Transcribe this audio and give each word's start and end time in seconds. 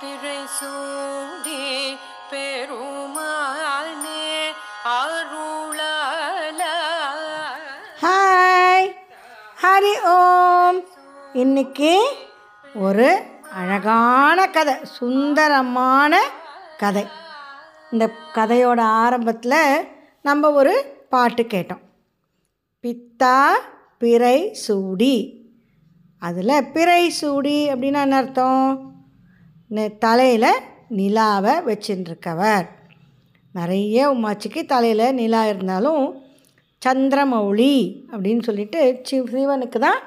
பிறை 0.00 0.46
சூடி 0.46 1.96
பெருமானே 2.30 2.90
அருளால. 4.84 6.62
ஹாய். 8.02 8.94
ஹரி 9.62 10.02
ஓம். 10.04 10.84
இன்னைக்கு 11.32 12.16
ஒரு 12.74 13.22
அழகான 13.54 14.48
கதை 14.48 14.74
சுந்தரமான 14.82 16.22
கதை. 16.78 17.06
இந்த 17.90 18.10
கதையோட 18.34 18.80
ஆரம்பத்தில் 18.80 19.88
நம்ம 20.22 20.50
ஒரு 20.50 21.06
பாட்டு 21.10 21.42
கேட்டோம். 21.42 21.80
பித்தா 22.82 23.48
பிறை 23.98 24.54
சூடி. 24.54 25.40
அதில் 26.26 26.68
பிறை 26.74 27.02
சூடி 27.20 27.56
அப்படின்னா 27.72 28.00
என்ன 28.06 28.16
அர்த்தம்? 28.16 28.66
தலையில் 30.04 30.60
நிலாவை 30.98 31.54
வச்சுட்டுருக்கவர் 31.68 32.66
நிறைய 33.58 34.10
உமாச்சிக்கு 34.14 34.60
தலையில் 34.72 35.16
நிலா 35.20 35.42
இருந்தாலும் 35.46 36.04
சந்திரமௌலி 36.82 37.74
அப்படின்னு 38.12 38.42
சொல்லிட்டு 38.42 38.80
சிவ 39.02 39.24
சிவனுக்கு 39.34 39.78
தான் 39.86 40.00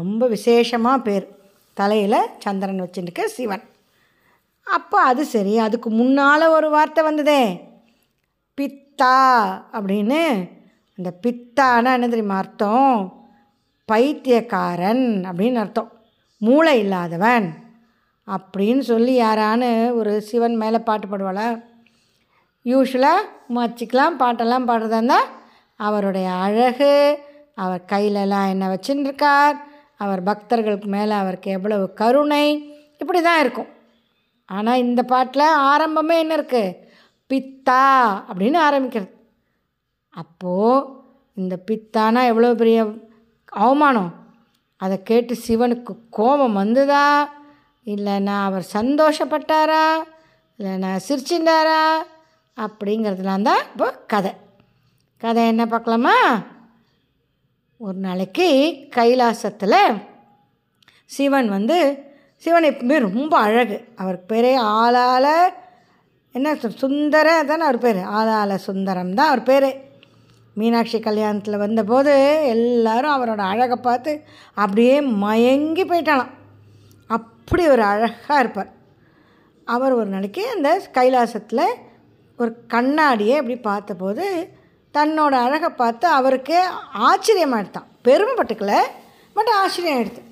ரொம்ப 0.00 0.26
விசேஷமாக 0.34 1.04
பேர். 1.06 1.26
தலையில் 1.74 2.30
சந்திரன் 2.38 2.82
வச்சுருக்க 2.82 3.24
சிவன். 3.36 3.64
அப்போ 4.66 4.98
அது 5.10 5.24
சரி 5.34 5.54
அதுக்கு 5.58 5.88
முன்னால் 5.90 6.52
ஒரு 6.56 6.70
வார்த்தை 6.70 7.02
வந்ததே. 7.04 7.42
பித்தா 8.58 9.16
அப்படின்னு. 9.78 10.22
அந்த 10.96 11.10
பித்தானா 11.22 11.92
என்ன 11.98 12.08
தெரியுமா 12.14 12.36
அர்த்தம்? 12.36 12.94
பைத்தியக்காரன் 13.90 15.04
அப்படின்னு 15.28 15.60
அர்த்தம். 15.62 15.90
மூளை 16.40 16.74
இல்லாதவன் 16.82 17.46
அப்படின்னு 18.28 18.82
சொல்லி 18.90 19.14
யாரானு 19.20 19.68
ஒரு 19.98 20.12
சிவன் 20.28 20.56
மேலே 20.62 20.78
பாட்டு 20.88 21.06
பாடுவாளா. 21.08 21.48
யூஸ்வலாக 22.66 23.28
மச்சிக்கலாம் 23.56 24.18
பாட்டெல்லாம் 24.22 24.68
பாடுறதா 24.68 24.98
இருந்தால் 25.00 25.30
அவருடைய 25.80 26.28
அழகு 26.44 26.92
அவர் 27.64 27.82
கையிலலாம் 27.92 28.50
என்ன 28.52 28.64
வச்சுருக்கார் 28.72 29.56
அவர் 30.04 30.20
பக்தர்களுக்கு 30.28 30.88
மேலே 30.96 31.14
அவருக்கு 31.22 31.50
எவ்வளவு 31.50 31.84
கருணை 32.00 32.44
இப்படி 33.02 33.20
தான் 33.22 33.42
இருக்கும். 33.44 33.70
ஆனால் 34.48 34.82
இந்த 34.86 35.00
பாட்டில் 35.12 35.58
ஆரம்பமே 35.72 36.16
என்ன 36.22 36.36
இருக்குது 36.38 36.76
பித்தா 37.30 37.82
அப்படின்னு 38.28 38.58
ஆரம்பிக்கிறது. 38.68 39.10
அப்போது 40.14 40.86
இந்த 41.40 41.54
பித்தானா 41.68 42.20
எவ்வளோ 42.32 42.54
பெரிய 42.62 42.80
அவமானம். 43.54 44.12
அதை 44.76 45.02
கேட்டு 45.02 45.34
சிவனுக்கு 45.46 45.92
கோபம் 46.10 46.52
வந்ததா? 46.52 47.28
இல்லைன்னா 47.84 48.42
அவர் 48.42 48.66
சந்தோஷப்பட்டாரா? 48.72 49.86
இல்லைன்னா 50.58 50.98
சிரிச்சிருந்தாரா? 51.08 51.82
அப்படிங்கிறதுலாம் 52.56 53.42
தான் 53.42 53.62
இப்போ 53.72 53.90
கதை. 54.06 54.32
கதை 55.18 55.46
என்ன 55.46 55.66
பார்க்கலாமா? 55.66 56.16
ஒரு 57.78 57.98
நாளைக்கு 57.98 58.48
கைலாசத்தில் 58.96 60.02
சிவன் 61.06 61.48
வந்து 61.48 61.78
சிவன் 62.36 62.64
எப்பவுமே 62.64 62.98
ரொம்ப 62.98 63.38
அழகு. 63.38 63.88
அவர் 63.96 64.24
பேரே 64.28 64.54
ஆளால 64.78 65.26
என்ன 66.32 66.54
சுந்தர 66.54 67.44
தானே 67.44 67.62
அவர் 67.62 67.78
பேர்? 67.78 67.96
ஆளால 67.96 68.54
சுந்தரம் 68.54 69.14
தான் 69.14 69.26
அவர் 69.26 69.42
பேர். 69.42 69.93
மீனாட்சி 70.54 70.98
கல்யாணத்தில் 70.98 71.56
வந்தபோது 71.56 72.42
எல்லாரும் 72.46 73.10
அவரோட 73.10 73.38
அழகை 73.38 73.76
பார்த்து 73.76 74.22
அப்படியே 74.54 75.00
மயங்கி 75.00 75.84
போயிட்டாலாம் 75.84 76.30
அப்படி 77.06 77.68
ஒரு 77.68 77.82
அழகாக 77.82 78.40
இருப்பார். 78.40 78.72
அவர் 79.64 79.92
ஒரு 79.92 80.06
நாளைக்கு 80.06 80.50
அந்த 80.50 80.82
கைலாசத்தில் 80.92 81.66
ஒரு 82.38 82.54
கண்ணாடியை 82.68 83.36
அப்படி 83.36 83.56
பார்த்தபோது 83.56 84.48
தன்னோட 84.94 85.30
அழகை 85.30 85.68
பார்த்து 85.68 86.08
அவருக்கு 86.08 86.64
ஆச்சரியமாயிடுதான் 86.98 87.86
பெருமைப்பட்டுக்கல 88.04 88.76
பட் 89.32 89.48
ஆச்சரியம் 89.48 90.02
ஆகிடுது 90.02 90.22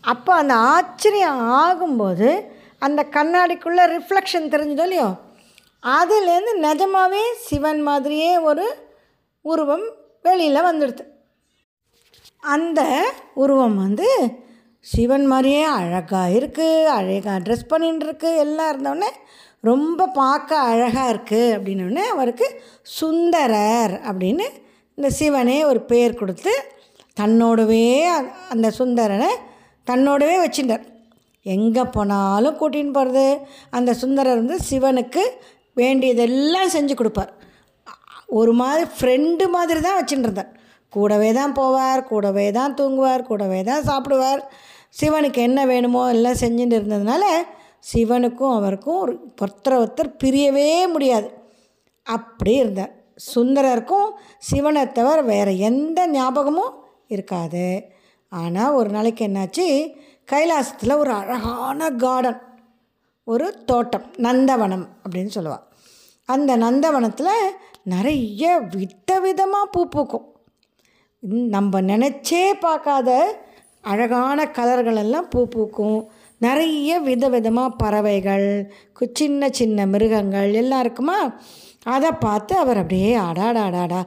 அப்போ 0.00 0.34
அந்த 0.34 0.54
ஆச்சரியம் 0.54 1.50
ஆகும்போது 1.50 2.40
அந்த 2.78 3.06
கண்ணாடிக்குள்ளே 3.10 3.98
ரிஃப்ளெக்ஷன் 3.98 4.50
தெரிஞ்சதோ 4.50 4.82
இல்லையோ? 4.82 5.14
அதுலேருந்து 5.82 6.58
நிஜமாகவே 6.58 7.22
சிவன் 7.34 7.82
மாதிரியே 7.82 8.38
ஒரு 8.38 8.81
உருவம் 9.44 9.86
வெளியில் 10.22 10.66
வந்துடுது. 10.68 11.04
அந்த 12.42 12.80
உருவம் 13.34 13.76
வந்து 13.76 14.08
சிவன் 14.84 15.26
மாதிரியே 15.26 15.62
அழகாக 15.78 16.34
இருக்குது 16.38 16.90
அழகாக 16.98 17.38
ட்ரெஸ் 17.38 17.70
பண்ணிட்டுருக்கு 17.72 18.30
எல்லாம் 18.36 18.70
இருந்தோடனே 18.72 19.10
ரொம்ப 19.64 20.06
பார்க்க 20.14 20.60
அழகாக 20.70 21.10
இருக்குது 21.12 21.52
அப்படின்னோடனே 21.56 22.04
அவருக்கு 22.14 22.46
சுந்தரர் 22.98 23.94
அப்படின்னு 24.08 24.46
இந்த 24.98 25.10
சிவனே 25.10 25.58
ஒரு 25.64 25.80
பேர் 25.82 26.18
கொடுத்து 26.20 26.54
தன்னோடவே 27.20 27.84
அந்த 28.48 28.68
சுந்தரனை 28.70 29.30
தன்னோடவே 29.86 30.36
வச்சுட்டார் 30.42 30.84
எங்கே 31.46 31.84
போனாலும் 31.94 32.58
கூட்டின்னு 32.58 32.96
போகிறது 32.96 33.26
அந்த 33.70 33.90
சுந்தரர் 33.94 34.40
வந்து 34.42 34.58
சிவனுக்கு 34.70 35.22
வேண்டியதெல்லாம் 35.76 36.74
செஞ்சு 36.74 36.94
கொடுப்பார். 36.94 37.32
ஒரு 38.38 38.52
மாதிரி 38.60 38.84
ஃப்ரெண்டு 38.96 39.44
மாதிரி 39.54 39.80
தான் 39.86 39.98
வச்சுட்டு 39.98 40.26
இருந்தார். 40.28 40.50
கூடவே 40.92 41.30
தான் 41.38 41.54
போவார் 41.58 42.02
கூடவே 42.10 42.46
தான் 42.58 42.74
தூங்குவார் 42.78 43.28
கூடவே 43.30 43.60
தான் 43.70 43.86
சாப்பிடுவார். 43.90 44.42
சிவனுக்கு 45.00 45.40
என்ன 45.48 45.60
வேணுமோ 45.72 46.02
எல்லாம் 46.14 46.40
செஞ்சுட்டு 46.42 46.76
இருந்ததுனால 46.78 47.24
சிவனுக்கும் 47.90 48.56
அவருக்கும் 48.58 48.98
ஒரு 49.04 49.14
ஒருத்தர் 49.42 49.80
ஒருத்தர் 49.82 50.10
பிரியவே 50.22 50.68
முடியாது. 50.94 51.28
அப்படி 52.06 52.52
இருந்தார். 52.62 52.92
சுந்தரருக்கும் 53.32 54.08
சிவனை 54.48 54.82
தவிர 54.98 55.18
வேறு 55.32 55.52
எந்த 55.70 56.06
ஞாபகமும் 56.16 56.76
இருக்காது. 57.14 57.66
ஆனால் 58.32 58.76
ஒரு 58.78 58.88
நாளைக்கு 58.96 59.22
என்னாச்சு? 59.28 59.66
கைலாசத்தில் 60.28 61.00
ஒரு 61.02 61.12
அழகான 61.20 61.88
கார்டன் 62.02 62.40
ஒரு 63.26 63.46
தோட்டம் 63.68 64.06
நந்தவனம் 64.26 64.86
அப்படின்னு 65.02 65.32
சொல்லுவாள் 65.36 65.66
அந்த 66.28 66.52
நந்தவனத்தில் 66.56 67.34
நிறைய 67.84 68.60
விதவிதமாக 68.60 69.64
பூ 69.70 69.86
பூக்கும். 69.86 70.36
இந் 71.20 71.48
நம்ம 71.48 71.80
நினச்சே 71.80 72.52
பார்க்காத 72.60 73.38
அழகான 73.80 74.46
கலர்கள் 74.46 74.96
எல்லாம் 74.96 75.28
பூ 75.28 75.46
பூக்கும். 75.46 76.10
நிறைய 76.38 76.98
வித 76.98 77.28
விதமாக 77.28 77.74
பறவைகள் 77.76 78.72
கு- 79.00 79.10
சின்ன 79.12 79.48
சின்ன 79.48 79.86
மிருகங்கள் 79.86 80.52
எல்லாம் 80.52 80.80
இருக்குமா? 80.80 81.32
அதை 81.82 82.10
பார்த்து 82.12 82.56
அவர் 82.56 82.76
அப்படியே 82.76 83.16
அடாடாடாடா. 83.16 84.02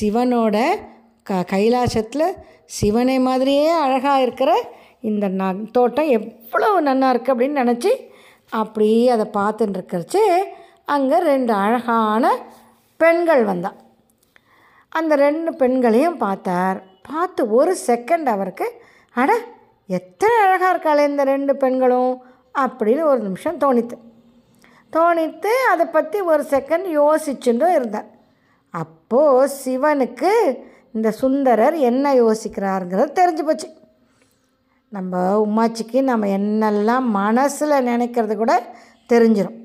சிவனோட 0.00 0.76
க 1.22 1.44
கைலாசத்தில் 1.50 2.36
சிவனை 2.64 3.18
மாதிரியே 3.18 3.68
அழகாக 3.68 4.22
இருக்கிற 4.22 4.68
இந்த 5.00 5.28
ந 5.28 5.70
தோட்டம் 5.70 6.08
எவ்வளவு 6.08 6.82
நல்லா 6.82 7.14
இருக்குது 7.14 7.16
அப்படின்னு 7.16 7.60
நினச்சி 7.62 7.90
அப்படியே 8.50 9.08
அதை 9.08 9.24
பார்த்துட்டு 9.34 9.74
இருக்கிறச்சு 9.76 10.44
அங்கே 10.84 11.18
ரெண்டு 11.18 11.52
அழகான 11.52 12.38
பெண்கள் 13.02 13.42
வந்தா. 13.50 13.70
அந்த 14.98 15.12
ரெண்டு 15.24 15.50
பெண்களையும் 15.60 16.20
பார்த்தார். 16.24 16.78
பார்த்து 17.08 17.42
ஒரு 17.58 17.72
செகண்ட் 17.88 18.28
அவருக்கு 18.34 18.66
அட 19.14 19.32
எத்தனை 19.98 20.34
அழகாக 20.44 20.72
இருக்காளே 20.72 21.04
இந்த 21.10 21.22
ரெண்டு 21.30 21.52
பெண்களும் 21.62 22.12
அப்படின்னு 22.64 23.02
ஒரு 23.12 23.20
நிமிஷம் 23.28 23.60
தோணித்து. 23.64 23.96
தோணித்து 24.96 25.52
அதை 25.72 25.84
பற்றி 25.96 26.18
ஒரு 26.32 26.42
செகண்ட் 26.54 26.86
யோசிச்சுட்டும் 26.98 27.74
இருந்தார். 27.78 28.08
அப்போது 28.74 29.50
சிவனுக்கு 29.62 30.32
இந்த 30.96 31.08
சுந்தரர் 31.20 31.76
என்ன 31.90 32.14
யோசிக்கிறாருங்கிறது 32.22 33.10
தெரிஞ்சு 33.20 33.42
போச்சு. 33.48 33.68
நம்ம 34.92 35.20
உமாச்சிக்கு 35.46 35.98
நம்ம 36.08 36.26
என்னெல்லாம் 36.38 37.06
மனசில் 37.20 37.84
நினைக்கிறது 37.90 38.34
கூட 38.40 38.54
தெரிஞ்சிடும் 39.12 39.58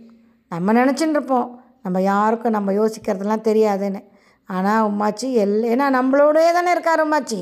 நம்ம 0.52 0.74
நினச்சின்னு 0.80 1.18
இருப்போம். 1.18 1.48
நம்ம 1.88 2.02
யாருக்கும் 2.02 2.56
நம்ம 2.58 2.72
யோசிக்கிறதெல்லாம் 2.72 3.48
தெரியாதுன்னு. 3.50 4.02
ஆனால் 4.50 4.86
உமாச்சி 4.90 5.28
எல் 5.44 5.60
ஏன்னா 5.74 5.86
நம்மளோடயே 5.98 6.52
தானே 6.58 6.72
இருக்கார் 6.72 7.04
உமாச்சி. 7.08 7.40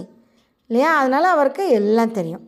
இல்லையா? 0.69 0.91
அதனால் 0.99 1.23
அவருக்கு 1.23 1.63
எல்லாம் 1.69 2.11
தெரியும். 2.11 2.43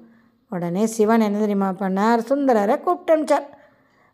உடனே 0.52 0.84
சிவன் 0.86 1.26
என்ன 1.28 1.40
தெரியுமா 1.40 1.70
பண்ணார்? 1.80 2.22
சுந்தரரை 2.30 2.76
கூப்பிட்டு 2.80 3.14
அனுப்பிச்சார். 3.16 3.48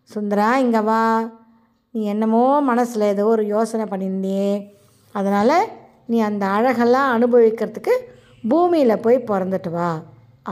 சுந்தரா 0.09 0.47
இங்கே 0.55 0.79
வா. 0.79 1.01
நீ 1.93 2.01
என்னமோ 2.03 2.43
மனசில் 2.61 3.11
ஏதோ 3.13 3.25
ஒரு 3.25 3.43
யோசனை 3.45 3.85
பண்ணியிருந்தியே. 3.85 4.49
அதனால் 5.15 5.57
நீ 6.05 6.17
அந்த 6.19 6.45
அழகெல்லாம் 6.47 7.09
அனுபவிக்கிறதுக்கு 7.15 7.93
பூமியில் 8.49 9.03
போய் 9.05 9.27
பிறந்துட்டு 9.31 9.71
வா. 9.71 9.91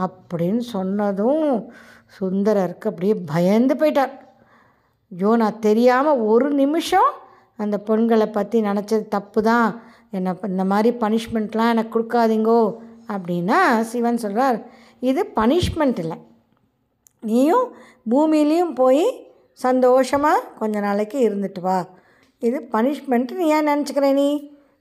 அப்படின்னு 0.04 0.62
சொன்னதும் 0.74 1.48
சுந்தரருக்கு 2.18 2.88
அப்படியே 2.90 3.14
பயந்து 3.32 3.74
போயிட்டார். 3.74 4.14
ஐயோ 5.12 5.36
நான் 5.36 5.62
தெரியாமல் 5.68 6.22
ஒரு 6.32 6.50
நிமிஷம் 6.62 7.10
அந்த 7.58 7.76
பெண்களை 7.88 8.26
பற்றி 8.26 8.60
நினச்சது 8.60 9.04
தப்பு 9.08 9.42
தான் 9.42 9.66
என்னை 10.10 10.32
இந்த 10.48 10.64
மாதிரி 10.64 10.90
பனிஷ்மெண்ட்லாம் 11.04 11.72
எனக்கு 11.74 11.94
கொடுக்காதீங்கோ 11.96 12.60
அப்படின்னா 13.08 13.58
சிவன் 13.90 14.22
சொல்கிறார் 14.24 14.58
இது 15.00 15.20
பனிஷ்மெண்ட் 15.36 15.98
இல்லை. 15.98 16.18
நீயும் 17.20 17.66
பூமியிலையும் 18.10 18.74
போய் 18.74 19.04
சந்தோஷமாக 19.64 20.46
கொஞ்ச 20.58 20.80
நாளைக்கு 20.80 21.18
இருந்துட்டு 21.28 21.60
வா. 21.60 21.78
இது 22.38 22.58
பனிஷ்மெண்ட்டு 22.72 23.38
நீ 23.40 23.46
ஏன் 23.56 23.68
நினச்சிக்கிற 23.70 24.12
நீ? 24.12 24.28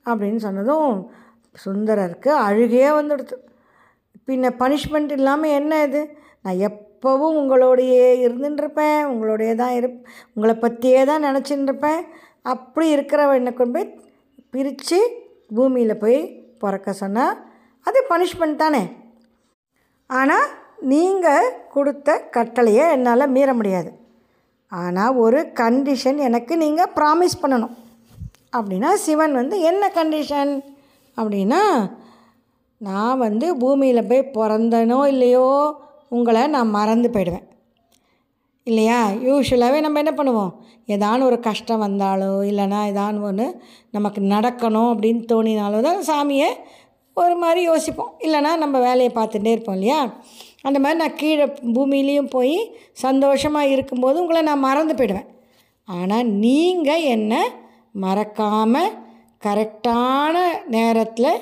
அப்படின்னு 0.06 0.35
சொன்னதும் 0.35 0.94
சுந்தரருக்கு 1.65 2.31
அழுகையே 2.47 2.89
வந்துடுது. 3.00 3.35
பின்ன 4.27 4.51
பனிஷ்மெண்ட் 4.62 5.12
இல்லாமல் 5.17 5.56
என்ன 5.59 5.83
இது? 5.83 6.01
நான் 6.41 6.62
எப்போவும் 6.69 7.38
உங்களோடையே 7.41 8.06
இருந்துட்டுருப்பேன் 8.25 9.00
உங்களோடையே 9.12 9.56
தான் 9.56 9.74
இருப் 9.79 10.00
உங்களை 10.33 10.56
பற்றியே 10.56 11.01
தான் 11.06 11.25
நினச்சின்னு 11.27 11.67
இருப்பேன். 11.69 12.01
அப்படி 12.45 12.88
இருக்கிறவனை 12.95 13.51
கொண்டு 13.53 13.75
போய் 13.75 13.93
பிரித்து 14.53 14.99
பூமியில் 15.57 16.01
போய் 16.03 16.19
பிறக்க 16.61 16.93
சொன்னால் 17.01 17.38
அது 17.88 17.99
பனிஷ்மெண்ட் 18.09 18.61
தானே. 18.63 18.81
ஆனால் 20.09 20.47
நீங்கள் 20.91 21.53
கொடுத்த 21.75 22.09
கட்டளையை 22.35 22.85
என்னால் 22.95 23.33
மீற 23.35 23.49
முடியாது. 23.59 23.91
ஆனால் 24.71 25.17
ஒரு 25.23 25.39
கண்டிஷன் 25.61 26.19
எனக்கு 26.27 26.53
நீங்கள் 26.63 26.93
ப்ராமிஸ் 26.97 27.41
பண்ணணும். 27.41 27.75
அப்படின்னா 28.57 28.89
சிவன் 29.05 29.33
வந்து 29.39 29.55
என்ன 29.69 29.83
கண்டிஷன் 29.99 30.53
அப்படின்னா 31.17 31.61
நான் 32.88 33.21
வந்து 33.25 33.47
பூமியில் 33.63 34.07
போய் 34.09 34.31
பிறந்தனோ 34.38 34.99
இல்லையோ 35.13 35.47
உங்களை 36.17 36.43
நான் 36.55 36.75
மறந்து 36.77 37.09
போயிடுவேன். 37.09 37.47
இல்லையா? 38.67 38.97
யூஸ்வலாகவே 39.27 39.79
நம்ம 39.85 39.99
என்ன 40.03 40.13
பண்ணுவோம்? 40.17 40.51
ஏதான 40.93 41.23
ஒரு 41.29 41.37
கஷ்டம் 41.47 41.83
வந்தாலோ 41.85 42.31
இல்லைனா 42.49 42.79
ஏதான 42.91 43.21
ஒன்று 43.29 43.47
நமக்கு 43.95 44.21
நடக்கணும் 44.33 44.89
அப்படின்னு 44.93 45.23
தோணினாலோ 45.31 45.79
தான் 45.87 46.01
சாமியை 46.09 46.49
ஒரு 47.17 47.35
மாதிரி 47.35 47.61
யோசிப்போம். 47.69 48.11
இல்லைனா 48.25 48.51
நம்ம 48.63 48.75
வேலையை 48.87 49.11
பார்த்துட்டே 49.15 49.53
இருப்போம் 49.53 49.77
இல்லையா? 49.77 49.99
அந்த 50.67 50.77
மாதிரி 50.79 50.99
நான் 50.99 51.19
கீழே 51.21 51.45
பூமியிலையும் 51.75 52.33
போய் 52.35 52.57
சந்தோஷமாக 53.05 53.71
இருக்கும்போது 53.75 54.17
உங்களை 54.23 54.41
நான் 54.41 54.65
மறந்து 54.67 54.95
போயிடுவேன். 54.99 55.29
ஆனால் 55.87 56.29
நீங்கள் 56.45 57.07
என்னை 57.15 57.41
மறக்காமல் 58.05 58.91
கரெக்டான 59.45 60.35
நேரத்தில் 60.75 61.33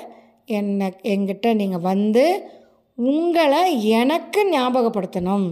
என்னை 0.58 0.86
எங்கிட்ட 1.14 1.48
நீங்கள் 1.54 1.86
வந்து 1.90 2.24
உங்களை 2.98 3.60
எனக்கு 4.00 4.40
ஞாபகப்படுத்தணும். 4.52 5.46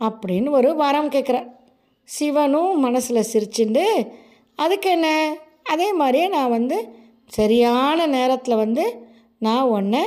அப்படின்னு 0.00 0.50
ஒரு 0.50 0.76
வரம் 0.76 1.10
கேட்குறேன் 1.10 1.48
சிவனும் 2.04 2.80
மனசில் 2.80 3.28
சிரிச்சுண்டு 3.32 3.84
அதுக்கு 4.54 4.90
என்ன? 4.90 5.08
அதே 5.64 5.92
மாதிரியே 5.92 6.28
நான் 6.28 6.50
வந்து 6.50 6.88
சரியான 7.26 8.06
நேரத்தில் 8.06 8.56
வந்து 8.56 9.06
நான் 9.38 9.62
உன்னை 9.62 10.02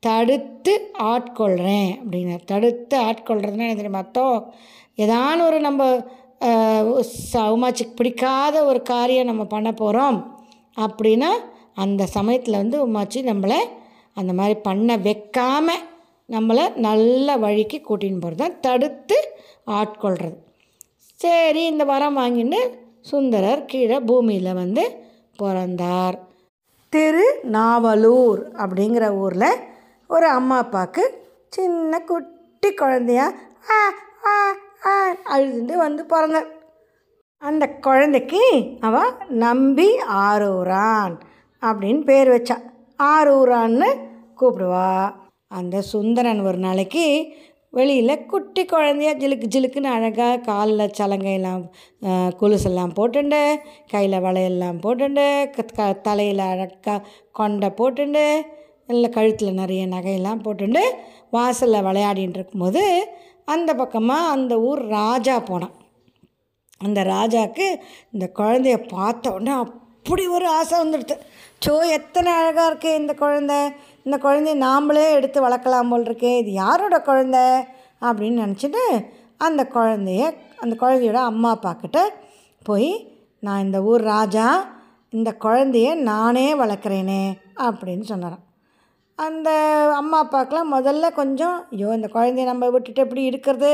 தடுத்து 0.00 0.90
ஆட்கொள்கிறேன் 0.98 1.90
அப்படின்னு 2.00 2.38
தடுத்து 2.44 2.96
ஆட்கொள்கிறதுனா 2.98 3.66
என்ன 3.66 3.74
தெரியுமா 3.74 3.98
மொத்தம் 3.98 4.52
ஏதான 4.96 5.42
ஒரு 5.42 5.60
நம்ம 5.60 5.82
உமாச்சிக்கு 7.50 7.94
பிடிக்காத 7.94 8.64
ஒரு 8.64 8.82
காரியம் 8.82 9.26
நம்ம 9.26 9.44
பண்ண 9.44 9.72
போகிறோம் 9.72 10.18
அப்படின்னா 10.76 11.30
அந்த 11.74 12.06
சமயத்தில் 12.06 12.56
வந்து 12.56 12.88
உமாச்சி 12.88 13.22
நம்மளை 13.22 13.58
அந்த 14.12 14.32
மாதிரி 14.32 14.60
பண்ண 14.60 14.96
வைக்காமல் 14.96 15.84
நம்மளை 16.28 16.64
நல்ல 16.76 17.36
வழிக்கு 17.36 17.78
கூட்டின்னு 17.78 18.22
போகிறது 18.22 18.42
தான் 18.42 18.60
தடுத்து 18.60 19.18
ஆட்கொள்கிறது 19.78 20.36
சரி 21.20 21.62
இந்த 21.66 21.84
வரம் 21.84 22.16
வாங்கின்னு 22.18 22.60
சுந்தரர் 23.10 23.62
கீழே 23.64 23.98
பூமியில் 24.00 24.58
வந்து 24.62 24.84
பிறந்தார். 25.36 26.16
திருநாவலூர் 26.92 28.42
அப்படிங்கிற 28.62 29.06
ஊரில் 29.16 29.62
ஒரு 30.10 30.26
அம்மா 30.28 30.56
அப்பாவுக்கு 30.56 31.04
சின்ன 31.48 32.00
குட்டி 32.00 32.70
குழந்தையா 32.74 33.26
ஆ 33.76 33.78
ஆ 34.32 34.34
ஆ 34.90 34.94
அழுதுண்டு 35.34 35.74
வந்து 35.76 36.04
பிறந்தார். 36.04 36.48
அந்த 37.42 37.64
குழந்தைக்கு 37.86 38.42
அவ 38.80 38.96
நம்பி 39.28 39.88
ஆரூரான் 40.26 41.14
அப்படின்னு 41.62 42.02
பேர் 42.04 42.28
வச்சா. 42.28 42.56
ஆரூரான்னு 43.12 43.88
கூப்பிடுவா. 44.40 44.90
அந்த 45.50 45.82
சுந்தரன் 45.92 46.46
ஒரு 46.46 46.58
நாளைக்கு 46.58 47.04
வெளியில் 47.70 48.26
குட்டி 48.26 48.64
குழந்தையா 48.64 49.12
ஜிலுக்கு 49.14 49.46
ஜிலுக்குன்னு 49.54 49.90
அழகாக 49.90 50.38
காலில் 50.38 50.94
சலங்கையெல்லாம் 50.98 51.62
கொலுசெல்லாம் 52.40 52.94
போட்டுண்டு 52.96 53.40
கையில் 53.90 54.20
வளையெல்லாம் 54.20 54.78
போட்டுண்டு 54.80 55.50
க- 55.50 55.64
க 55.76 55.92
தலையில் 55.92 56.38
அழகாக 56.38 57.06
கொண்டை 57.32 57.68
போட்டுண்டு 57.70 58.24
இல்லை 58.86 59.10
கழுத்தில் 59.10 59.52
நிறைய 59.52 59.86
நகையெல்லாம் 59.86 60.42
போட்டுண்டு 60.42 60.82
வாசலில் 61.30 61.82
விளையாடின்னு 61.82 62.34
இருக்கும்போது 62.34 62.82
அந்த 63.44 63.74
பக்கமாக 63.74 64.30
அந்த 64.30 64.60
ஊர் 64.60 64.86
ராஜா 64.88 65.40
போனான். 65.40 65.74
அந்த 66.80 67.02
ராஜாவுக்கு 67.04 67.66
இந்த 68.12 68.30
குழந்தைய 68.34 68.88
பார்த்த 68.88 69.32
உடனே 69.32 69.50
அப்படி 69.56 70.26
ஒரு 70.26 70.48
ஆசை 70.48 70.80
வந்துடுது. 70.80 71.14
சோ 71.66 71.90
எத்தனை 71.90 72.32
அழகாக 72.32 72.74
இருக்குது 72.74 72.96
இந்த 72.96 73.14
குழந்தை. 73.14 73.58
இந்த 74.06 74.16
குழந்தைய 74.16 74.56
நாம்ளே 74.66 75.10
எடுத்து 75.10 75.48
வளர்க்கலாம் 75.48 75.88
போல் 75.88 76.02
இருக்கே 76.02 76.38
இது 76.38 76.52
யாரோட 76.52 76.96
குழந்த? 77.06 77.38
அப்படின்னு 78.00 78.42
நினச்சிட்டு 78.44 78.82
அந்த 79.36 79.68
குழந்தைய 79.74 80.22
அந்த 80.56 80.74
குழந்தையோட 80.80 81.20
அம்மா 81.30 81.50
அப்பாக்கிட்ட 81.56 82.00
போய் 82.62 82.90
நான் 83.40 83.64
இந்த 83.64 83.82
ஊர் 83.82 84.02
ராஜா 84.02 84.46
இந்த 85.10 85.36
குழந்தைய 85.40 85.94
நானே 85.94 86.54
வளர்க்குறேனே 86.54 87.22
அப்படின்னு 87.56 88.04
சொன்னாரான் 88.08 88.44
அந்த 89.18 89.50
அம்மா 89.94 90.18
அப்பாக்கெலாம் 90.24 90.72
முதல்ல 90.72 91.10
கொஞ்சம் 91.12 91.56
ஐயோ 91.70 91.94
இந்த 91.94 92.08
குழந்தைய 92.12 92.44
நம்ம 92.44 92.68
விட்டுட்டு 92.70 93.02
எப்படி 93.02 93.22
இருக்கிறது? 93.22 93.72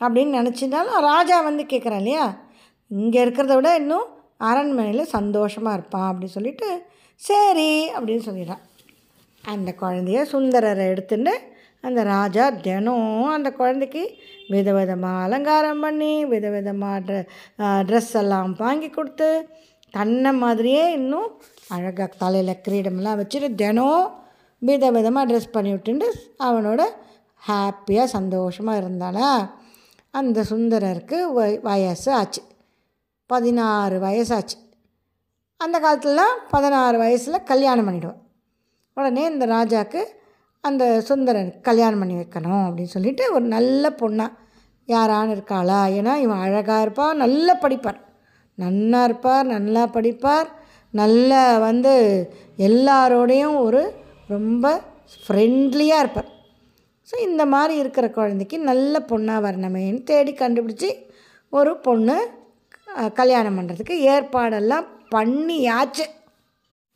அப்படின்னு 0.00 0.32
நினச்சிருந்தாலும் 0.38 1.00
ராஜா 1.00 1.40
வந்து 1.40 1.62
கேட்குறேன் 1.62 2.02
இல்லையா? 2.02 2.26
இங்கே 2.86 3.24
இருக்கிறத 3.24 3.54
விட 3.54 3.76
இன்னும் 3.76 4.06
அரண்மனையில் 4.38 5.12
சந்தோஷமாக 5.16 5.76
இருப்பான் 5.76 6.08
அப்படின்னு 6.10 6.36
சொல்லிட்டு 6.38 6.68
சரி 7.14 7.90
அப்படின்னு 7.90 8.26
சொல்லிடுறான். 8.28 8.64
அந்த 9.50 9.74
குழந்தைய 9.80 10.22
சுந்தரரை 10.32 10.84
எடுத்துன்னு 10.86 11.34
அந்த 11.80 12.02
ராஜா 12.02 12.50
தினம் 12.50 13.24
அந்த 13.24 13.52
குழந்தைக்கு 13.52 14.02
விதவிதமாக 14.48 15.22
அலங்காரம் 15.22 15.80
பண்ணி 15.80 16.24
விதவிதமாக 16.24 16.98
ட்ரெ 17.06 17.20
ட்ரெஸ் 17.86 18.12
எல்லாம் 18.12 18.52
வாங்கி 18.58 18.90
கொடுத்து 18.90 19.28
தன்னை 19.94 20.32
மாதிரியே 20.32 20.92
இன்னும் 20.92 21.28
அழகாக 21.68 22.16
தலையில் 22.18 22.62
கிரீடமெல்லாம் 22.68 23.20
வச்சுட்டு 23.20 23.54
தினம் 23.54 24.18
விதவிதமாக 24.62 25.28
ட்ரெஸ் 25.30 25.52
பண்ணி 25.52 25.70
விட்டுண்டு 25.72 26.08
அவனோட 26.38 26.82
ஹாப்பியாக 27.42 28.04
சந்தோஷமாக 28.04 28.80
இருந்தானா? 28.80 29.28
அந்த 30.14 30.44
சுந்தரருக்கு 30.50 31.18
வய 31.32 31.60
வயசு 31.62 32.12
ஆச்சு. 32.12 32.42
பதினாறு 33.26 33.98
வயசாச்சு 33.98 34.56
அந்த 35.60 35.76
காலத்துலலாம் 35.80 36.36
பதினாறு 36.50 36.98
வயசில் 36.98 37.42
கல்யாணம் 37.42 37.86
பண்ணிவிடுவான் 37.86 38.20
உடனே 38.96 39.24
இந்த 39.32 39.44
ராஜாவுக்கு 39.56 40.02
அந்த 40.64 40.84
சுந்தரன் 41.08 41.50
கல்யாணம் 41.68 42.00
பண்ணி 42.02 42.16
வைக்கணும் 42.20 42.62
அப்படின்னு 42.66 42.94
சொல்லிட்டு 42.96 43.24
ஒரு 43.36 43.44
நல்ல 43.56 43.84
பொண்ணாக 44.00 44.36
யாரான்னு 44.88 45.34
இருக்காளா? 45.36 45.80
ஏன்னா 45.98 46.12
இவன் 46.24 46.42
அழகாக 46.46 46.84
இருப்பார் 46.86 47.20
நல்லா 47.24 47.54
படிப்பார். 47.64 48.00
நன்னா 48.58 49.00
இருப்பார் 49.08 49.46
நல்லா 49.56 49.82
படிப்பார். 49.96 50.48
நல்ல 51.00 51.32
வந்து 51.66 51.92
எல்லாரோடையும் 52.68 53.56
ஒரு 53.66 53.82
ரொம்ப 54.34 54.66
ஃப்ரெண்ட்லியாக 55.24 56.02
இருப்பார். 56.04 56.30
ஸோ 57.08 57.14
இந்த 57.28 57.42
மாதிரி 57.54 57.74
இருக்கிற 57.82 58.06
குழந்தைக்கு 58.18 58.56
நல்ல 58.70 59.04
பொண்ணாக 59.10 59.44
வரணுமேன்னு 59.46 60.02
தேடி 60.10 60.32
கண்டுபிடிச்சி 60.42 60.90
ஒரு 61.52 61.72
பொண்ணு 61.86 62.16
கல்யாணம் 63.20 63.56
பண்ணுறதுக்கு 63.58 63.94
ஏற்பாடெல்லாம் 64.12 64.86
பண்ணியாச்சு. 65.14 66.06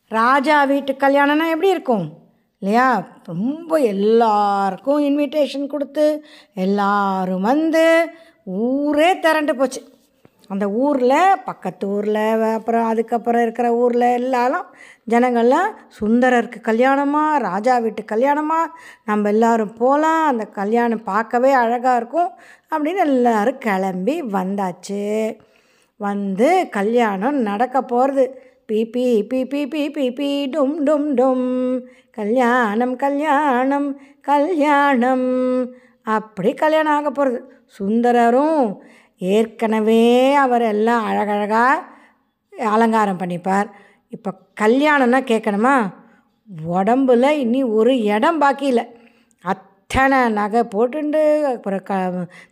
ராஜா 0.08 0.64
வீட்டு 0.64 0.92
கல்யாணம்னா 0.92 1.48
எப்படி 1.48 1.68
இருக்கும்? 1.68 2.12
இல்லையா? 2.58 3.06
ரொம்ப 3.22 3.76
எல்லாருக்கும் 3.76 4.98
இன்விடேஷன் 4.98 5.66
கொடுத்து 5.66 6.24
எல்லோரும் 6.54 7.40
வந்து 7.40 8.10
ஊரே 8.44 9.18
திரண்டு 9.18 9.56
போச்சு. 9.56 9.92
அந்த 10.48 10.70
ஊரில் 10.70 11.36
பக்கத்து 11.44 11.88
ஊரில் 11.88 12.42
அப்புறம் 12.42 12.86
அதுக்கப்புறம் 12.86 13.42
இருக்கிற 13.42 13.74
ஊரில் 13.74 14.00
எல்லாரும் 14.00 14.66
ஜனங்கள்லாம் 15.10 15.70
சுந்தரருக்கு 16.00 16.54
கல்யாணமா 16.62 17.36
ராஜா 17.36 17.78
வீட்டு 17.78 18.04
கல்யாணமாக 18.12 18.72
நம்ம 19.04 19.28
எல்லாரும் 19.28 19.74
போகலாம் 19.74 20.26
அந்த 20.26 20.44
கல்யாணம் 20.44 21.02
பார்க்கவே 21.02 21.52
அழகாக 21.52 21.96
இருக்கும் 21.96 22.30
அப்படின்னு 22.70 22.96
எல்லோரும் 22.96 23.58
கிளம்பி 23.58 24.22
வந்தாச்சு. 24.22 25.36
வந்து 25.96 26.68
கல்யாணம் 26.70 27.34
நடக்க 27.34 27.82
போகிறது 27.82 28.43
பிபி 28.72 29.06
பிபி 29.28 29.44
பி 29.44 29.66
பி 29.66 29.90
பி 29.90 30.12
பி 30.12 30.48
டும் 30.48 30.74
டும் 30.84 31.08
டும். 31.14 31.80
கல்யாணம் 32.10 32.96
கல்யாணம் 32.96 34.00
கல்யாணம். 34.20 35.26
அப்படி 36.02 36.54
கல்யாணம் 36.54 36.92
ஆக 36.92 37.10
போகிறது 37.10 37.52
சுந்தரரும் 37.78 38.76
ஏற்கனவே 39.18 40.34
அவர் 40.34 40.62
எல்லாம் 40.62 41.04
அழகழகாக 41.04 41.82
அலங்காரம் 42.58 43.18
பண்ணிப்பார். 43.18 43.68
இப்போ 44.08 44.30
கல்யாணம்னா 44.60 45.20
கேட்கணுமா? 45.30 45.92
உடம்புல 46.70 47.28
இனி 47.28 47.62
ஒரு 47.62 48.02
இடம் 48.02 48.38
பாக்கி 48.38 48.66
இல்லை. 48.66 48.84
அத்தனை 49.96 50.20
நகை 50.36 50.60
போட்டுண்டு 50.72 51.20
அப்புறம் 51.50 51.82
க 51.88 51.96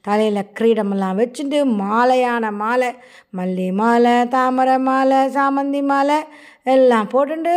தலையில் 0.07 0.51
கிரீடமெல்லாம் 0.59 1.17
வச்சுட்டு 1.21 1.61
மாலையான 1.81 2.51
மாலை 2.61 2.91
மல்லி 3.39 3.67
மாலை 3.81 4.13
தாமரை 4.35 4.77
மாலை 4.89 5.19
சாமந்தி 5.37 5.81
மாலை 5.89 6.19
எல்லாம் 6.75 7.09
போட்டுண்டு 7.15 7.55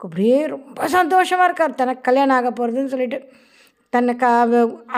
அப்படியே 0.00 0.38
ரொம்ப 0.54 0.88
சந்தோஷமாக 0.96 1.46
இருக்கார். 1.48 1.76
தனக்கு 1.80 2.02
கல்யாணம் 2.08 2.36
ஆக 2.38 2.50
போகிறதுன்னு 2.58 2.92
சொல்லிட்டு 2.94 3.18
தன்னை 3.92 4.14
க 4.22 4.30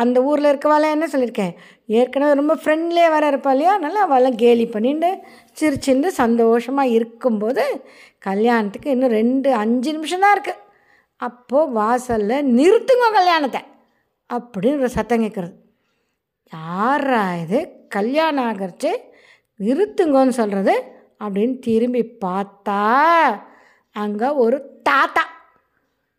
அந்த 0.02 0.22
ஊரில் 0.28 0.50
இருக்கவாள 0.52 0.92
என்ன 0.96 1.08
சொல்லியிருக்கேன்? 1.14 1.52
ஏற்கனவே 1.98 2.38
ரொம்ப 2.40 2.56
ஃப்ரெண்ட்லியாக 2.62 3.14
வேறு 3.16 3.30
இருப்பா 3.32 3.52
இல்லையா? 3.56 3.74
நல்லா 3.84 4.06
அவெல்லாம் 4.06 4.40
கேலி 4.44 4.66
பண்ணிட்டு 4.76 5.10
சிரிச்சுண்டு 5.60 6.10
சந்தோஷமாக 6.22 6.94
இருக்கும்போது 6.98 7.66
கல்யாணத்துக்கு 8.28 8.94
இன்னும் 8.94 9.14
ரெண்டு 9.20 9.52
அஞ்சு 9.64 9.92
நிமிஷம் 9.98 10.24
தான் 10.26 10.34
இருக்குது 10.38 10.62
அப்போது 11.20 11.72
வாசலில் 11.80 12.48
நிறுத்துங்க 12.58 13.12
கல்யாணத்தை. 13.18 13.62
அப்படின்னு 14.30 14.78
ஒரு 14.78 14.88
சத்தம் 14.88 15.22
கேட்குறது 15.22 15.54
யாரா 16.52 17.36
இது? 17.36 17.58
கல்யாணம் 17.88 18.48
ஆகிறச்சு 18.50 18.90
நிறுத்துங்கன்னு 19.60 20.28
சொல்கிறது 20.28 20.82
அப்படின்னு 21.24 21.58
திரும்பி 21.58 22.02
பார்த்தா 22.24 22.82
அங்கே 23.92 24.28
ஒரு 24.28 24.80
தாத்தா. 24.82 25.24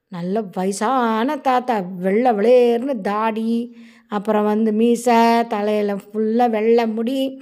நல்ல 0.09 0.41
வயசான 0.41 1.37
தாத்தா. 1.37 1.79
வெள்ளை 1.79 2.31
விளையர்னு 2.31 3.01
தாடி 3.01 3.77
அப்புறம் 4.07 4.43
வந்து 4.43 4.71
மீசை 4.71 5.47
தலையில் 5.47 5.93
ஃபுல்லாக 5.93 6.49
வெள்ளை 6.49 6.87
முடி. 6.87 7.41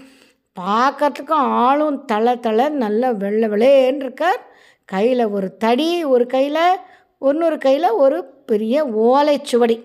பார்க்கறதுக்கும் 0.60 1.48
ஆளும் 1.65 2.06
தலை 2.06 2.39
தலை 2.39 2.70
நல்ல 2.70 3.12
வெள்ளை 3.13 3.50
விளையர்னு 3.50 4.03
இருக்கார். 4.06 4.41
கையில் 4.86 5.25
ஒரு 5.25 5.58
தடி 5.58 6.03
ஒரு 6.03 6.25
கையில் 6.25 6.77
இன்னொரு 7.20 7.58
கையில் 7.58 7.89
ஒரு 7.89 8.25
பெரிய 8.25 8.86
ஓலைச்சுவடி. 9.10 9.77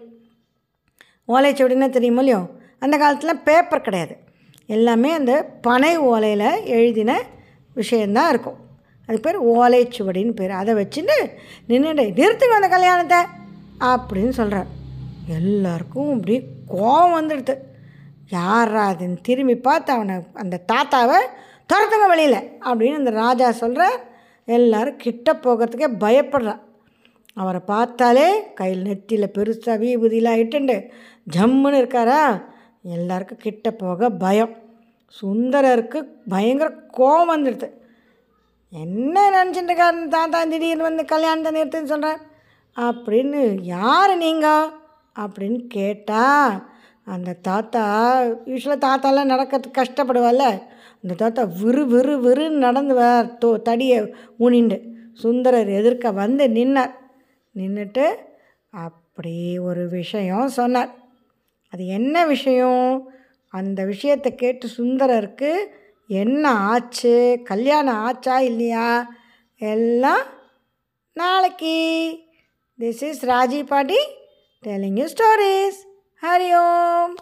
ஓலைச்சுவடினா 1.29 1.89
தெரியுமோ 1.89 2.21
இல்லையோ? 2.21 2.41
அந்த 2.79 2.99
காலத்தில் 2.99 3.43
பேப்பர் 3.45 3.83
கிடையாது. 3.83 4.15
எல்லாமே 4.67 5.11
அந்த 5.13 5.33
பனை 5.61 5.99
ஓலையில் 5.99 6.65
எழுதின 6.67 7.13
விஷயந்தான் 7.75 8.29
இருக்கும். 8.29 8.59
அது 9.09 9.21
பேர் 9.21 9.39
ஓலைச்சுவடின்னு 9.57 10.31
பேர். 10.31 10.51
அதை 10.51 10.75
வச்சுட்டு 10.75 11.17
நின்றுட்டு 11.69 12.05
நிறுத்துங்க 12.21 12.57
அந்த 12.61 12.69
கல்யாணத்தை 12.69 13.21
அப்படின்னு 13.81 14.29
சொல்கிறார் 14.29 14.71
எல்லாருக்கும் 15.29 16.13
இப்படி 16.17 16.37
கோபம் 16.67 17.17
வந்துடுது. 17.19 17.55
யாரா 18.29 18.93
அதுன்னு 18.93 19.19
திரும்பி 19.23 19.57
பார்த்து 19.57 19.93
அவனை 19.93 20.15
அந்த 20.33 20.63
தாத்தாவை 20.73 21.19
துரத்துங்க 21.73 22.07
வெளியில் 22.09 22.41
அப்படின்னு 22.61 22.97
அந்த 22.97 23.11
ராஜா 23.11 23.53
சொல்கிற 23.53 23.85
எல்லோரும் 24.49 24.97
கிட்ட 24.97 25.33
போகிறதுக்கே 25.33 25.89
பயப்படுறான் 26.01 26.63
அவரை 27.35 27.61
பார்த்தாலே 27.67 28.27
கையில் 28.55 28.87
நெத்தியில் 28.87 29.35
பெருசாக 29.37 29.77
வீபூதிலாம் 29.83 30.41
இட்டுண்டு 30.43 30.77
ஜம்முன்னு 31.35 31.81
இருக்காரா? 31.83 32.21
எல்லாருக்கும் 32.97 33.45
கிட்ட 33.45 33.71
போக 33.71 34.11
பயம். 34.25 34.55
சுந்தரருக்கு 35.23 35.99
பயங்கர 36.33 36.69
கோபம் 36.97 37.33
வந்துடுது. 37.33 37.69
என்ன 38.73 39.17
நினச்சிட்டு 39.37 39.75
தான் 39.77 39.99
தாத்தா 40.15 40.39
திடீர்னு 40.45 40.89
வந்து 40.89 41.05
கல்யாணத்தை 41.13 41.51
நிறுத்துன்னு 41.57 41.93
சொல்கிறார் 41.93 42.23
அப்படின்னு 42.77 43.41
யார் 43.77 44.13
நீங்கள் 44.17 44.73
அப்படின்னு 45.17 45.61
கேட்டால் 45.77 46.57
அந்த 47.15 47.37
தாத்தா 47.49 47.83
யூஸ்வலாக 48.51 48.85
தாத்தாலாம் 48.87 49.33
நடக்கிறதுக்கு 49.33 49.81
கஷ்டப்படுவாள்ல 49.81 50.47
அந்த 51.03 51.17
தாத்தா 51.23 51.43
விறு 51.61 51.83
விறு 51.87 52.15
விறுன்னு 52.27 52.65
நடந்து 52.67 52.95
வார் 52.95 53.29
தோ 53.45 53.49
தடியை 53.69 53.99
ஊனிண்டு. 54.45 54.79
சுந்தரர் 55.23 55.71
எதிர்க்க 55.81 56.11
வந்து 56.23 56.45
நின்னார். 56.49 56.95
நின்றுட்டு 57.55 58.07
அப்படி 58.87 59.37
ஒரு 59.59 59.85
விஷயம் 59.89 60.49
சொன்னார். 60.49 60.91
அது 61.77 61.87
என்ன 61.87 62.27
விஷயம்? 62.27 63.13
அந்த 63.49 63.85
விஷயத்தை 63.85 64.35
கேட்டு 64.35 64.69
சுந்தரருக்கு 64.77 65.51
என்ன 66.09 66.51
ஆச்சு? 66.51 67.41
கல்யாணம் 67.45 68.01
ஆச்சா 68.05 68.41
இல்லையா? 68.41 69.15
எல்லாம் 69.61 70.25
நாளைக்கு. 71.13 71.75
திஸ் 72.79 73.03
இஸ் 73.03 73.27
ராஜி 73.27 73.67
பாட்டி 73.67 74.01
telling 74.63 74.99
you 74.99 75.07
stories 75.07 75.81
Hari 76.23 76.51
Om 76.59 77.17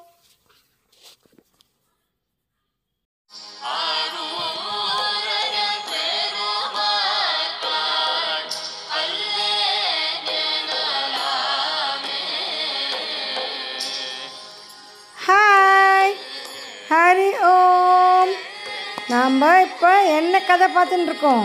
நாம் 19.25 19.43
இப்போ 19.67 19.91
என்ன 20.17 20.35
கதை 20.49 20.67
பார்த்துட்டு 20.73 21.09
இருக்கோம்? 21.09 21.45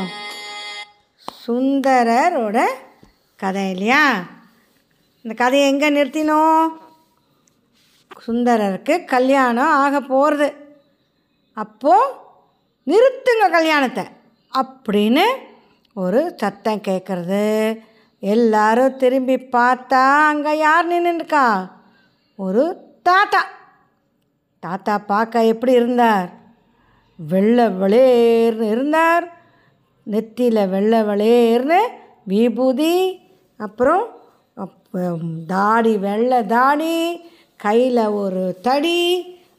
சுந்தரரோட 1.43 2.57
கதை 3.39 3.63
இல்லையா? 3.69 4.01
இந்த 5.25 5.33
கதையை 5.41 5.65
எங்கே 5.71 5.89
நிறுத்தினோம்? 5.89 6.65
சுந்தரருக்கு 8.25 9.05
கல்யாணம் 9.05 9.75
ஆக 9.83 10.01
போகிறது 10.01 10.47
அப்போது 11.57 12.09
நிறுத்துங்க 12.87 13.47
கல்யாணத்தை 13.57 14.05
அப்படின்னு 14.53 15.25
ஒரு 15.95 16.35
சத்தம் 16.41 16.85
கேட்குறது 16.89 17.45
எல்லாரும் 18.23 18.97
திரும்பி 18.97 19.37
பார்த்தா 19.37 20.03
அங்கே 20.31 20.57
யார் 20.57 20.91
நின்றுருக்கா 20.91 21.45
ஒரு 22.39 22.65
தாத்தா. 23.03 23.41
தாத்தா 24.63 24.97
பார்க்க 25.13 25.43
எப்படி 25.43 25.71
இருந்தார்? 25.71 26.29
வெள்ளை 27.19 27.65
வளேர்னு 27.77 28.71
இருந்தார். 28.71 29.25
நெத்தியில் 30.07 30.69
வெள்ளை 30.69 31.03
வளேர்னு 31.03 31.79
விபூதி 32.23 32.93
அப்புறம் 33.59 34.05
தாடி 35.47 35.97
வெள்ளை 35.97 36.45
தாடி 36.45 36.95
கையில் 37.59 38.05
ஒரு 38.13 38.55
தடி 38.61 38.99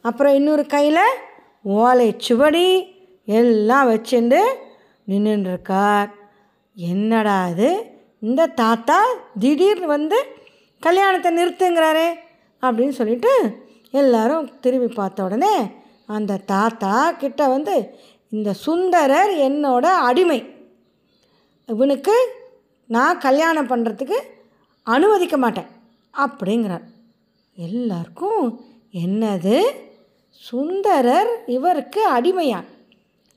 அப்புறம் 0.01 0.33
இன்னொரு 0.33 0.65
கையில் 0.67 1.03
ஓலை 1.75 2.15
சுவடி 2.17 2.67
எல்லாம் 3.27 3.87
வச்சுண்டு 3.89 4.41
நின்றுருக்கார் 5.07 6.09
என்னடா 6.77 7.47
இது? 7.47 7.69
இந்த 8.19 8.47
தாத்தா 8.53 8.97
திடீர்னு 9.39 9.87
வந்து 9.87 10.17
கல்யாணத்தை 10.83 11.37
நிறுத்துங்கிறாரே 11.37 12.07
அப்படின்னு 12.63 12.89
சொல்லிட்டு 12.89 13.31
எல்லாரும் 13.93 14.49
திரும்பி 14.61 14.93
பார்த்த 14.93 15.23
உடனே 15.23 15.55
அந்த 16.11 16.37
தாத்தா 16.37 17.11
கிட்ட 17.11 17.47
வந்து 17.47 17.99
இந்த 18.29 18.53
சுந்தரர் 18.53 19.31
என்னோட 19.31 19.85
அடிமை. 19.85 20.45
இவனுக்கு 21.65 22.33
நான் 22.87 23.19
கல்யாணம் 23.19 23.67
பண்ணுறதுக்கு 23.67 24.15
அனுமதிக்க 24.83 25.37
மாட்டேன். 25.37 25.65
அப்படிங்கிறார். 26.17 26.83
எல்லாருக்கும் 27.55 28.65
என்னது? 28.93 29.61
சுந்தரர் 30.29 31.43
இவருக்கு 31.45 32.09
அடிமையா? 32.11 32.63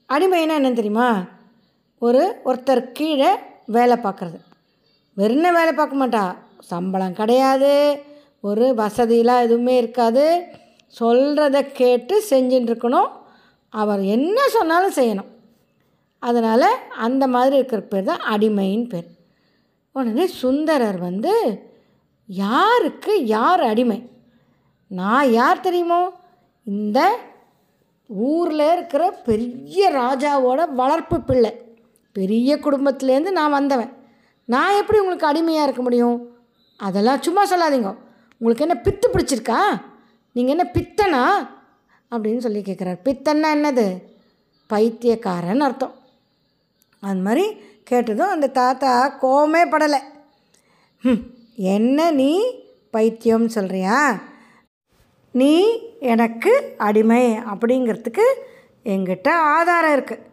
அடிமைன்னா 0.09 0.55
என்ன 0.55 0.73
தெரியுமா? 0.73 1.25
ஒரு 1.99 2.41
ஒருத்தர் 2.45 2.93
கீழே 2.93 3.35
வேலை 3.67 3.97
பார்க்குறது. 3.97 4.41
வெறும் 5.15 5.55
வேலை 5.55 5.73
பார்க்க 5.73 6.07
மாட்டா? 6.07 6.35
சம்பளம் 6.61 7.15
கிடையாது. 7.15 8.03
ஒரு 8.41 8.75
வசதியெலாம் 8.77 9.43
எதுவுமே 9.43 9.77
இருக்காது. 9.77 10.45
சொல்கிறத 11.01 11.73
கேட்டு 11.73 12.25
செஞ்சுட்டுருக்கணும் 12.31 13.11
அவர் 13.69 14.03
என்ன 14.03 14.49
சொன்னாலும் 14.49 14.93
செய்யணும். 14.93 15.33
அதனால் 16.19 16.89
அந்த 16.97 17.27
மாதிரி 17.27 17.55
இருக்கிற 17.55 17.83
பேர் 17.83 18.05
தான் 18.05 18.21
அடிமைன்னு 18.31 18.89
பேர். 18.89 19.07
உடனே 19.93 20.27
சுந்தரர் 20.27 20.99
வந்து 20.99 21.63
யாருக்கு 22.27 23.27
யார் 23.27 23.63
அடிமை? 23.63 24.11
நான் 24.89 25.33
யார் 25.33 25.61
தெரியுமோ? 25.61 26.13
இந்த 26.65 27.19
ஊரில் 28.07 28.73
இருக்கிற 28.73 29.11
பெரிய 29.11 29.91
ராஜாவோட 29.91 30.69
வளர்ப்பு 30.69 31.21
பிள்ளை. 31.21 31.53
பெரிய 32.13 32.57
குடும்பத்துலேருந்து 32.57 33.31
நான் 33.31 33.51
வந்தவன். 33.51 33.93
நான் 34.45 34.77
எப்படி 34.77 34.99
உங்களுக்கு 34.99 35.27
அடிமையாக 35.27 35.65
இருக்க 35.65 35.83
முடியும்? 35.83 36.37
அதெல்லாம் 36.77 37.23
சும்மா 37.23 37.45
சொல்லாதீங்க. 37.45 37.97
உங்களுக்கு 38.39 38.67
என்ன 38.67 38.81
பித்து 38.85 39.07
பிடிச்சிருக்கா? 39.13 39.93
நீங்கள் 40.35 40.55
என்ன 40.57 40.65
பித்தனா? 40.77 41.23
அப்படின்னு 42.11 42.45
சொல்லி 42.45 42.61
கேட்குறாரு 42.61 42.99
பித்தன்னா 43.05 43.49
என்னது? 43.57 43.87
பைத்தியக்காரன்னு 44.73 45.67
அர்த்தம். 45.67 45.95
அந்த 47.01 47.23
மாதிரி 47.27 47.45
கேட்டதும் 47.85 48.35
அந்த 48.35 48.47
தாத்தா 48.59 48.93
கோமே 49.23 49.63
படலை. 49.71 50.01
ம் 51.03 51.23
என்ன 51.57 52.11
நீ 52.11 52.31
பைத்தியம்னு 52.93 53.51
சொல்கிறியா 53.57 53.99
நீ 55.31 55.53
எனக்கு 56.13 56.75
அடிமை 56.79 57.23
அப்படிங்கிறதுக்கு 57.53 58.27
எங்கிட்ட 58.85 59.29
ஆதாரம் 59.57 59.97
இருக்குது 59.97 60.27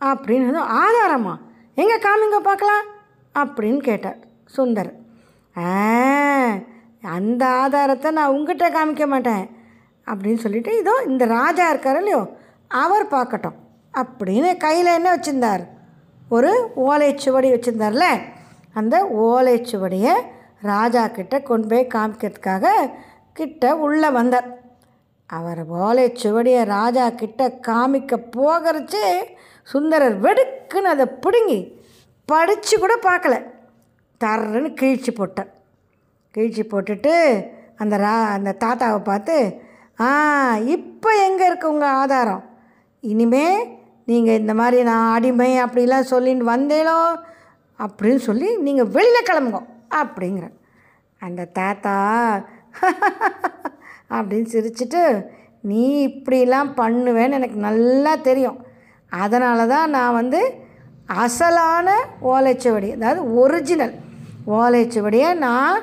அப்படின்னு 0.00 0.60
ஆதாரமா? 0.82 1.34
எங்கே 1.74 1.98
காமிங்க 2.06 2.38
பார்க்கலாம். 2.42 2.86
அப்படின்னு 3.34 3.80
கேட்டார். 3.88 4.18
சுந்தர் 4.56 4.92
ஆ 5.56 5.70
அந்த 7.02 7.46
ஆதாரத்தை 7.46 8.10
நான் 8.10 8.30
உங்ககிட்ட 8.30 8.66
காமிக்க 8.70 9.06
மாட்டேன். 9.06 9.50
அப்படின்னு 10.06 10.38
சொல்லிட்டு 10.38 10.78
இதோ 10.78 11.02
இந்த 11.06 11.24
ராஜா 11.24 11.68
இருக்கார் 11.68 11.96
இல்லையோ 11.96 12.36
அவர் 12.68 13.06
பார்க்கட்டும். 13.06 13.56
அப்படின்னு 13.94 14.56
கையில் 14.56 14.86
என்ன 14.86 15.16
வச்சுருந்தார்? 15.16 15.64
ஒரு 16.28 16.70
ஓலைச்சுவடி 16.76 17.48
வச்சுருந்தார்ல 17.52 18.06
அந்த 18.72 18.96
ஓலைச்சுவடியை 19.04 20.14
ராஜா 20.60 21.06
கிட்ட 21.06 21.40
கொண்டு 21.40 21.66
போய் 21.66 21.92
காமிக்கிறதுக்காக 21.94 22.66
கிட்ட 23.32 23.76
உள்ளே 23.76 24.10
வந்தார். 24.10 24.58
அவர் 25.26 25.72
ஓலைச்சுவடியை 25.72 26.64
ராஜா 26.64 27.10
கிட்ட 27.10 27.58
காமிக்க 27.68 28.18
போகிறச்சு 28.36 29.02
சுந்தரர் 29.62 30.20
வெடுக்குன்னு 30.20 30.92
அதை 30.94 31.06
பிடுங்கி 31.06 31.60
படித்து 32.24 32.78
கூட 32.78 32.94
பார்க்கல. 33.02 33.34
தர்றன்னு 34.24 34.70
கிழிச்சு 34.80 35.10
போட்டார். 35.14 35.50
கிழிச்சு 36.34 36.62
போட்டுட்டு 36.64 37.14
அந்த 37.76 37.94
ரா 37.96 38.14
அந்த 38.32 38.50
தாத்தாவை 38.60 39.00
பார்த்து 39.02 39.36
ஆ 39.98 40.08
இப்போ 40.66 41.10
எங்கே 41.26 41.46
இருக்கு 41.46 41.66
உங்கள் 41.68 41.96
ஆதாரம்? 42.00 42.42
இனிமே 43.02 43.46
நீங்கள் 44.04 44.38
இந்த 44.38 44.52
மாதிரி 44.54 44.78
நான் 44.82 45.12
அடிமை 45.14 45.50
அப்படிலாம் 45.58 46.10
சொல்லிட்டு 46.12 46.44
வந்தேனோ? 46.44 46.98
அப்படின்னு 47.78 48.20
சொல்லி 48.20 48.48
நீங்கள் 48.58 48.90
வெளியில் 48.90 49.28
கிளம்புங்க 49.28 49.60
அப்படிங்கிற 49.94 50.46
அந்த 51.20 51.48
தாத்தா 51.52 51.96
அப்படின்னு 54.10 54.48
சிரிச்சிட்டு 54.52 55.02
நீ 55.64 55.82
இப்படிலாம் 56.06 56.70
பண்ணுவேன்னு 56.76 57.36
எனக்கு 57.38 57.58
நல்லா 57.60 58.12
தெரியும். 58.20 58.58
அதனால 59.12 59.66
தான் 59.66 59.90
நான் 59.90 60.12
வந்து 60.12 60.40
அசலான 61.22 61.88
ஓலைச்சுவடி 62.32 62.88
அதாவது 62.92 63.20
ஒரிஜினல் 63.34 63.94
ஓலைச்சுவடியை 64.56 65.30
நான் 65.38 65.78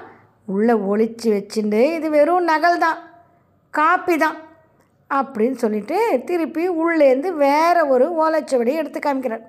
உள்ளே 0.54 0.74
ஒழிச்சு 0.92 1.28
வச்சுட்டு 1.36 1.82
இது 1.98 2.08
வெறும் 2.10 2.50
நகல் 2.52 2.84
தான் 2.86 3.00
காப்பி 3.74 4.16
தான் 4.18 4.38
அப்படின்னு 5.10 5.58
சொல்லிட்டு 5.64 5.98
திருப்பி 6.26 6.64
உள்ளேருந்து 6.84 7.30
வேறு 7.46 7.82
ஒரு 7.94 8.06
ஓலைச்சுவடியை 8.22 8.80
எடுத்து 8.82 9.00
காமிக்கிறார். 9.00 9.46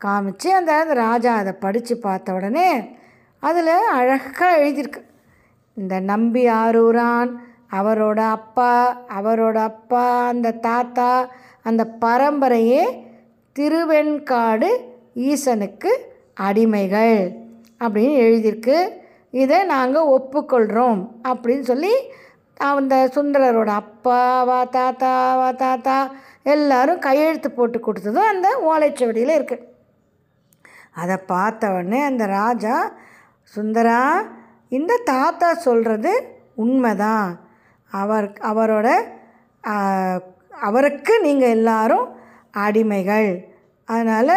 காமிச்சு 0.00 0.48
அந்த 0.58 0.72
ராஜா 1.04 1.32
அதை 1.36 1.52
படித்து 1.64 1.94
பார்த்த 1.98 2.34
உடனே 2.38 2.68
அதில் 3.42 3.72
அழகாக 3.98 4.50
எழுதியிருக்கு. 4.58 5.02
இந்த 5.76 5.94
நம்பி 6.00 6.42
ஆரூரான் 6.60 7.30
அவரோட 7.78 8.20
அப்பா 8.36 8.72
அவரோட 9.18 9.56
அப்பா 9.70 10.04
அந்த 10.28 10.56
தாத்தா 10.68 11.10
அந்த 11.62 11.82
பரம்பரையே 12.04 12.84
திருவெண்காடு 13.56 14.70
ஈசனுக்கு 15.30 15.92
அடிமைகள் 16.46 17.18
அப்படின்னு 17.84 18.14
எழுதியிருக்கு. 18.24 18.78
இதை 19.32 19.58
நாங்கள் 19.74 20.10
ஒப்புக்கொள்கிறோம் 20.16 21.00
அப்படின்னு 21.30 21.64
சொல்லி 21.70 21.94
அந்த 22.70 22.94
சுந்தரரோட 23.16 23.70
அப்பா 23.82 24.20
வா 24.48 24.60
தாத்தா 24.76 25.12
வா 25.40 25.50
தாத்தா 25.64 25.96
எல்லாரும் 26.54 27.04
கையெழுத்து 27.06 27.48
போட்டு 27.50 27.78
கொடுத்ததும் 27.80 28.30
அந்த 28.32 28.48
ஓலைச்சுவடியில் 28.70 29.36
இருக்குது 29.38 29.66
அதை 31.02 31.16
பார்த்த 31.32 31.72
உடனே 31.72 32.00
அந்த 32.10 32.24
ராஜா 32.38 32.76
சுந்தரா 33.54 34.00
இந்த 34.78 34.92
தாத்தா 35.12 35.48
சொல்கிறது 35.66 36.12
உண்மைதான். 36.62 37.28
அவர் 37.92 38.26
அவரோட 38.50 38.88
அவருக்கு 40.66 41.14
நீங்கள் 41.26 41.54
எல்லாரும் 41.56 42.06
அடிமைகள். 42.64 43.30
அதனால் 43.88 44.34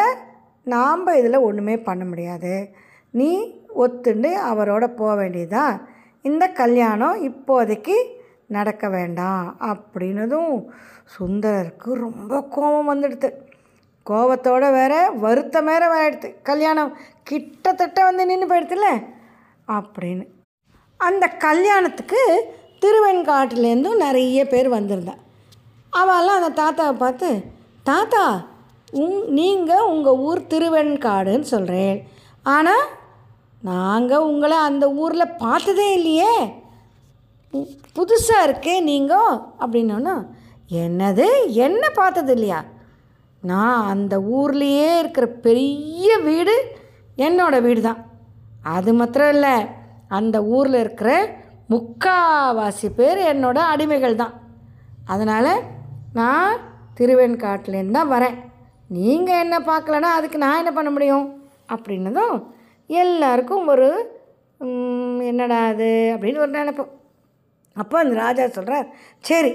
நாம் 0.68 1.08
இதில் 1.20 1.46
ஒன்றுமே 1.48 1.76
பண்ண 1.88 2.04
முடியாது. 2.06 2.54
நீ 3.14 3.32
ஒத்துண்டு 3.76 4.30
அவரோட 4.52 4.88
போக 4.88 5.24
வேண்டியதா? 5.24 5.82
இந்த 6.22 6.48
கல்யாணம் 6.48 7.30
இப்போதைக்கு 7.30 7.96
நடக்க 8.48 8.90
வேண்டாம் 8.90 9.56
அப்படின்னதும் 9.60 10.66
சுந்தரருக்கு 11.20 11.94
ரொம்ப 11.94 12.42
கோபம் 12.42 12.90
வந்துடுது. 12.90 13.30
கோபத்தோடு 14.04 14.72
வேற 14.72 15.10
வருத்தம் 15.10 15.66
வேற 15.66 15.84
ஆயிடுது. 15.94 16.36
கல்யாணம் 16.44 16.98
கிட்டத்தட்ட 17.24 18.04
வந்து 18.04 18.26
நின்று 18.26 18.48
போயிடுதுல்ல? 18.48 19.04
அப்படின்னு. 19.68 20.28
அந்த 20.98 21.28
கல்யாணத்துக்கு 21.28 22.46
திருவெண்காட்டிலேருந்தும் 22.82 23.96
நிறைய 23.96 24.48
பேர் 24.48 24.70
வந்திருந்தேன் 24.70 25.22
அவெல்லாம் 25.94 26.40
அந்த 26.40 26.62
தாத்தாவை 26.62 26.94
பார்த்து 26.94 27.44
தாத்தா 27.84 28.46
உங் 28.92 29.26
நீங்கள் 29.28 29.80
உங்கள் 29.80 30.14
ஊர் 30.14 30.42
திருவெண்காடுன்னு 30.42 31.42
சொல்கிறேன் 31.42 32.08
ஆனால் 32.44 32.88
நாங்கள் 33.70 34.28
உங்களை 34.30 34.58
அந்த 34.70 34.86
ஊரில் 35.02 35.36
பார்த்ததே 35.44 35.88
இல்லையே. 35.98 36.34
புதுசாக 37.98 38.46
இருக்கே 38.48 38.76
நீங்கள் 38.92 39.40
அப்படின்னோன்னா 39.64 40.16
என்னது? 40.84 41.26
என்ன 41.66 41.84
பார்த்தது 42.00 42.32
இல்லையா? 42.36 42.60
நான் 43.44 43.88
அந்த 43.94 44.16
ஊர்லேயே 44.38 44.92
இருக்கிற 45.02 45.26
பெரிய 45.46 46.10
வீடு 46.28 46.56
என்னோடய 47.26 47.66
வீடு 47.68 47.82
தான் 47.88 48.02
அது 48.76 48.92
மாத்திரம் 49.00 49.32
இல்லை 49.36 49.56
அந்த 50.18 50.38
ஊரில் 50.56 50.78
இருக்கிற 50.84 51.12
முக்காவாசி 51.74 52.88
பேர் 53.00 53.20
என்னோட 53.34 53.58
அடிமைகள் 53.74 54.22
தான். 54.22 54.34
அதனால் 55.14 55.52
நான் 56.20 56.62
திருவெண்காட்டிலேருந்து 56.98 57.98
தான் 58.00 58.14
வரேன். 58.16 58.38
நீங்கள் 58.98 59.42
என்ன 59.44 59.56
பார்க்கலன்னா 59.70 60.10
அதுக்கு 60.18 60.38
நான் 60.46 60.62
என்ன 60.62 60.72
பண்ண 60.78 60.90
முடியும்? 60.96 61.28
அப்படின்னதும் 61.74 62.36
எல்லாருக்கும் 63.00 63.68
ஒரு 63.74 63.90
என்னடா 65.30 65.60
அது 65.72 65.90
அப்படின்னு 66.14 66.42
ஒரு 66.44 66.52
நினைப்போம். 66.58 66.92
அப்போ 67.76 67.96
அந்த 68.00 68.16
ராஜா 68.24 68.46
சொல்கிறார் 68.58 68.88
சரி 69.30 69.52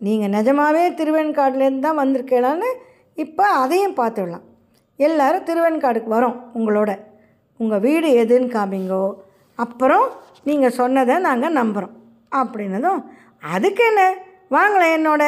நீங்கள் 0.00 0.32
நிஜமாகவே 0.36 0.84
திருவெண்காடுலேருந்து 0.98 1.86
தான் 1.86 2.00
வந்திருக்கலான்னு 2.02 2.68
இப்போ 3.24 3.44
அதையும் 3.62 3.98
பார்த்துடலாம் 4.00 4.44
எல்லோரும் 4.96 5.46
திருவெண்காடுக்கு 5.48 6.10
வரோம் 6.16 6.36
உங்களோட. 6.58 6.90
உங்கள் 7.60 7.82
வீடு 7.86 8.08
எதுன்னு 8.22 8.54
காமிங்கோ. 8.56 9.04
அப்புறம் 9.58 10.06
நீங்கள் 10.48 10.76
சொன்னதை 10.80 11.16
நாங்கள் 11.28 11.56
நம்புகிறோம் 11.60 11.94
அப்படின்னதும் 12.40 13.00
அதுக்கு 13.54 13.82
என்ன? 13.90 14.02
வாங்களேன் 14.56 14.96
என்னோட. 14.98 15.24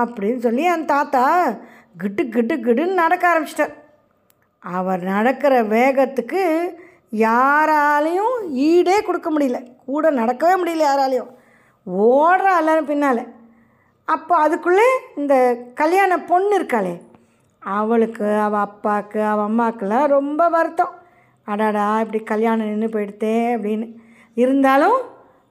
அப்படின்னு 0.00 0.40
சொல்லி 0.46 0.64
என் 0.72 0.90
தாத்தா 0.94 1.22
கிட்டு 2.02 2.22
கிட்டு 2.34 2.54
கிட்டுன்னு 2.66 3.00
நடக்க 3.02 3.24
ஆரம்பிச்சிட்டார். 3.32 3.74
அவர் 4.60 5.02
நடக்கிற 5.02 5.62
வேகத்துக்கு 5.62 6.42
யாராலையும் 7.12 8.34
ஈடே 8.52 9.02
கொடுக்க 9.02 9.30
முடியல. 9.30 9.66
கூட 9.86 10.10
நடக்கவே 10.10 10.54
முடியல 10.62 10.82
யாராலையும். 10.90 11.30
ஓடுற 11.98 12.58
எல்லாரும் 12.58 12.84
பின்னால். 12.84 13.22
அப்போ 14.04 14.36
அதுக்குள்ளே 14.36 14.88
இந்த 15.16 15.56
கல்யாண 15.74 16.18
பொண்ணு 16.18 16.60
இருக்காளே. 16.60 17.00
அவளுக்கு 17.58 18.34
அவள் 18.34 18.60
அப்பாவுக்கு 18.60 19.22
அவள் 19.22 19.48
அம்மாக்கெல்லாம் 19.50 20.06
ரொம்ப 20.06 20.48
வருத்தம். 20.48 20.94
அடாடா 21.44 22.00
இப்படி 22.00 22.22
கல்யாணம் 22.22 22.66
நின்று 22.66 22.88
போயிடுத்தே 22.88 23.34
அப்படின்னு. 23.56 23.96
இருந்தாலும் 24.34 24.98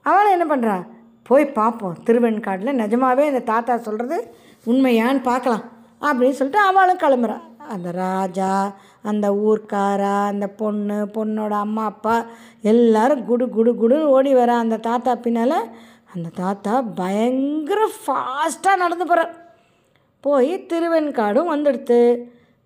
அவளை 0.02 0.32
என்ன 0.32 0.56
பண்ணுறா 0.56 0.86
போய் 1.22 1.46
பார்ப்போம். 1.46 1.96
திருவெண்காட்டில் 2.06 2.80
நிஜமாவே 2.82 3.26
இந்த 3.26 3.38
தாத்தா 3.38 3.76
சொல்கிறது 3.76 4.34
உண்மையான்னு 4.66 5.22
பார்க்கலாம். 5.22 5.62
அப்படின்னு 6.00 6.38
சொல்லிட்டு 6.40 6.58
அவளும் 6.58 6.98
கிளம்புறா. 6.98 7.38
அந்த 7.68 7.90
ராஜா 7.90 8.72
அந்த 9.02 9.26
ஊர்க்காரா 9.32 10.24
அந்த 10.24 10.46
பொண்ணு 10.46 11.04
பொண்ணோட 11.14 11.50
அம்மா 11.50 11.84
அப்பா 11.84 12.24
எல்லாரும் 12.62 13.24
குடு 13.24 13.48
குடு 13.48 13.72
குடுன்னு 13.72 14.02
ஓடி 14.02 14.34
வர 14.34 14.54
அந்த 14.54 14.76
தாத்தா 14.76 15.14
பின்னால் 15.14 15.58
அந்த 16.14 16.28
தாத்தா 16.34 16.82
பயங்கர 16.82 17.88
ஃபாஸ்ட்டாக 18.06 18.76
நடந்து 18.76 19.06
போகிறார் 19.06 19.48
போய் 20.20 20.66
திருவெண்காடும் 20.68 21.50
வந்துடுத்து. 21.54 22.18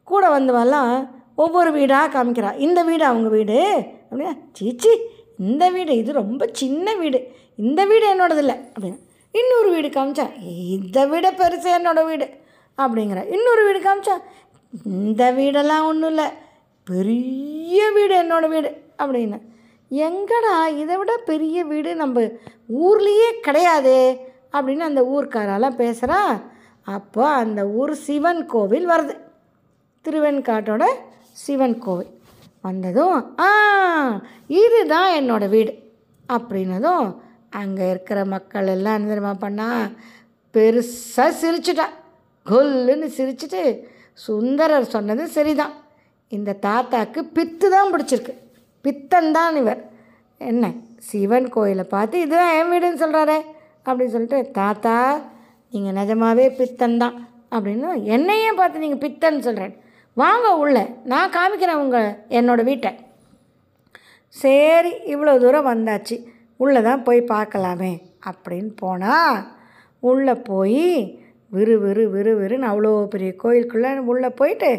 கூட 0.04 0.38
வந்தவெல்லாம் 0.38 1.08
ஒவ்வொரு 1.34 1.72
வீடாக 1.72 2.08
காமிக்கிறா. 2.14 2.56
இந்த 2.56 2.82
வீடு 2.82 3.04
அவங்க 3.04 3.28
வீடு. 3.28 3.84
அப்படின்னா 4.10 4.38
சீச்சி 4.52 4.88
இந்த 5.38 5.70
வீடு 5.70 5.96
இது 5.96 6.12
ரொம்ப 6.12 6.48
சின்ன 6.52 6.94
வீடு. 6.94 7.28
இந்த 7.56 7.84
வீடு 7.84 8.06
என்னோடது 8.14 8.36
இல்லை 8.36 8.54
அப்படின்னு 8.54 8.98
இன்னொரு 9.32 9.70
வீடு 9.70 9.88
காமிச்சா 9.88 10.26
இதை 10.76 11.06
விட 11.06 11.30
பெருசு 11.30 11.68
என்னோடய 11.78 12.04
வீடு. 12.04 12.28
அப்படிங்கிற. 12.78 13.32
இன்னொரு 13.32 13.64
வீடு 13.64 13.80
காமிச்சா 13.80 14.16
இந்த 14.82 15.32
வீடெல்லாம் 15.32 15.86
ஒன்றும் 15.86 16.08
இல்லை. 16.08 16.28
பெரிய 16.84 17.90
வீடு 17.90 18.14
என்னோடய 18.22 18.48
வீடு 18.48 18.70
அப்படின்னு. 18.98 19.38
எங்கடா 19.90 20.54
இதை 20.76 20.96
விட 20.96 21.16
பெரிய 21.16 21.64
வீடு 21.64 21.96
நம்ம 21.96 22.20
ஊர்லேயே 22.84 23.28
கிடையாதே 23.46 24.18
அப்படின்னு 24.52 24.88
அந்த 24.90 25.02
ஊர்க்காரெல்லாம் 25.14 25.78
பேசுகிறா 25.82 26.20
அப்போ 26.82 27.28
அந்த 27.28 27.66
ஊர் 27.66 27.94
சிவன் 27.94 28.46
கோவில் 28.46 28.90
வருது. 28.90 29.14
திருவெண்காட்டோட 30.04 30.84
சிவன் 31.32 31.78
கோவில். 31.78 32.10
வந்ததும் 32.62 33.38
ஆ 33.38 33.48
இதுதான் 34.46 35.10
என்னோடய 35.20 35.48
வீடு. 35.48 35.72
அப்படின்னதும் 36.28 37.16
அங்கே 37.50 37.90
இருக்கிற 37.90 38.24
மக்கள் 38.24 38.66
எல்லாம் 38.66 38.94
என்ன 38.94 39.08
தெரியுமா 39.08 39.34
பண்ணா? 39.34 39.88
பெருசாக 40.54 41.32
சிரிச்சிட்டா. 41.42 41.86
கொல்லுன்னு 42.46 43.08
சிரிச்சிட்டு 43.16 43.92
சுந்தரர் 44.18 44.92
சொன்னது 44.94 45.24
சரிதான். 45.36 45.74
இந்த 46.32 46.56
தாத்தாக்கு 46.66 47.20
பித்து 47.36 47.66
தான் 47.76 47.92
பிடிச்சிருக்கு. 47.92 48.34
பித்தன் 48.84 49.30
தான் 49.38 49.56
இவர். 49.62 49.80
என்ன 50.40 50.70
சிவன் 51.08 51.48
கோயிலை 51.54 51.84
பார்த்து 51.94 52.22
இதுதான் 52.24 52.54
என் 52.58 52.70
வீடுன்னு 52.72 53.02
சொல்கிறாரே 53.02 53.38
அப்படின்னு 53.86 54.14
சொல்லிட்டு 54.14 54.38
தாத்தா 54.58 54.96
நீங்கள் 55.72 55.96
நிஜமாவே 55.98 56.46
பித்தன் 56.60 57.00
தான் 57.02 57.16
அப்படின்னு 57.54 57.88
என்னையே 58.14 58.50
பார்த்து 58.60 58.84
நீங்கள் 58.84 59.02
பித்தன் 59.04 59.44
சொல்கிறேன் 59.46 59.74
வாங்க 60.16 60.48
உள்ள 60.62 60.78
நான் 61.12 61.34
காமிக்கிறேன் 61.36 61.82
உங்கள் 61.84 62.08
என்னோடய 62.38 62.68
வீட்டை. 62.70 62.92
சரி 64.34 64.92
இவ்வளோ 65.12 65.32
தூரம் 65.44 65.70
வந்தாச்சு. 65.72 66.16
உள்ளே 66.62 66.80
தான் 66.88 67.04
போய் 67.06 67.20
பார்க்கலாமே 67.34 67.92
அப்படின்னு 68.30 68.70
போனால் 68.82 69.38
உள்ளே 70.02 70.34
போய் 70.50 70.86
விறு 71.54 71.74
விறு 71.78 72.04
விறு 72.10 72.32
விறுன்னு 72.40 72.68
அவ்வளோ 72.70 72.90
பெரிய 73.06 73.30
கோயிலுக்குள்ளே 73.36 73.90
உள்ளே 74.04 74.28
போயிட்டு 74.30 74.70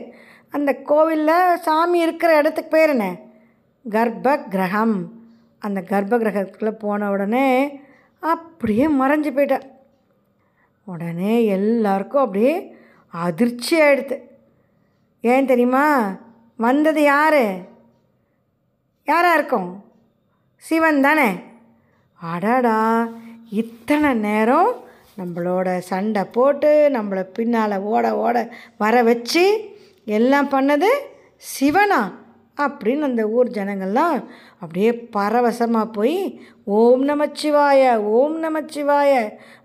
அந்த 0.54 0.72
கோவிலில் 0.84 1.62
சாமி 1.62 2.00
இருக்கிற 2.00 2.32
இடத்துக்கு 2.38 2.72
பேர் 2.72 2.90
என்ன? 2.90 3.06
கர்ப்ப 3.86 4.36
கிரகம் 4.50 4.96
அந்த 5.62 5.80
கர்ப்ப 5.82 6.18
கிரகத்துக்குள்ளே 6.18 6.74
போன 6.80 7.10
உடனே 7.12 7.48
அப்படியே 8.24 8.86
மறைஞ்சு 9.00 9.32
போயிட்டேன் 9.36 9.66
உடனே 10.88 11.46
எல்லாருக்கும் 11.58 12.24
அப்படியே 12.24 12.54
அதிர்ச்சி 13.14 13.76
ஆகிடுது 13.82 14.18
ஏன் 15.24 15.46
தெரியுமா? 15.46 15.86
வந்தது 16.60 17.02
யார்? 17.04 17.42
யாராக 19.08 19.38
இருக்கும்? 19.38 19.70
சிவன் 20.64 21.02
தானே. 21.02 21.30
அடடா 22.20 22.80
இத்தனை 23.54 24.14
நேரம் 24.28 24.72
நம்மளோட 25.18 25.78
சண்டை 25.78 26.24
போட்டு 26.24 26.90
நம்மளை 26.94 27.24
பின்னால் 27.24 27.78
ஓட 27.80 28.06
ஓட 28.18 28.38
வர 28.78 29.04
வச்சு 29.04 29.46
எல்லாம் 30.06 30.50
பண்ணது 30.50 30.90
சிவனா 31.60 32.02
அப்படின்னு 32.58 33.00
அந்த 33.00 33.24
ஊர் 33.30 33.50
ஜனங்கள்லாம் 33.50 34.18
அப்படியே 34.60 34.92
பரவசமாக 34.94 35.88
போய் 35.92 36.42
ஓம் 36.64 37.04
நமச்சிவாய 37.10 37.96
ஓம் 37.96 38.38
நமச்சிவாய 38.44 39.14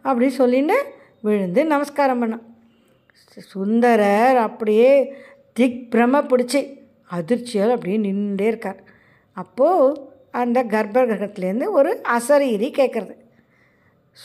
அப்படின்னு 0.04 0.38
சொல்லின்னு 0.38 0.78
விழுந்து 1.20 1.64
நமஸ்காரம் 1.64 2.20
பண்ணான். 2.20 2.46
சுந்தரர் 3.52 4.36
அப்படியே 4.36 4.92
திக் 5.52 5.88
பிரம 5.90 6.22
பிடிச்சி 6.30 6.60
அதிர்ச்சியால் 7.10 7.74
அப்படியே 7.74 7.98
நின்றுட்டே 7.98 8.40
இருக்கார். 8.40 8.80
அப்போது 9.32 10.00
அந்த 10.30 10.58
கர்ப்ப 10.64 11.04
கிரகத்துலேருந்து 11.06 11.68
ஒரு 11.70 11.90
அசரீரி 12.08 12.68
கேட்குறது 12.78 13.14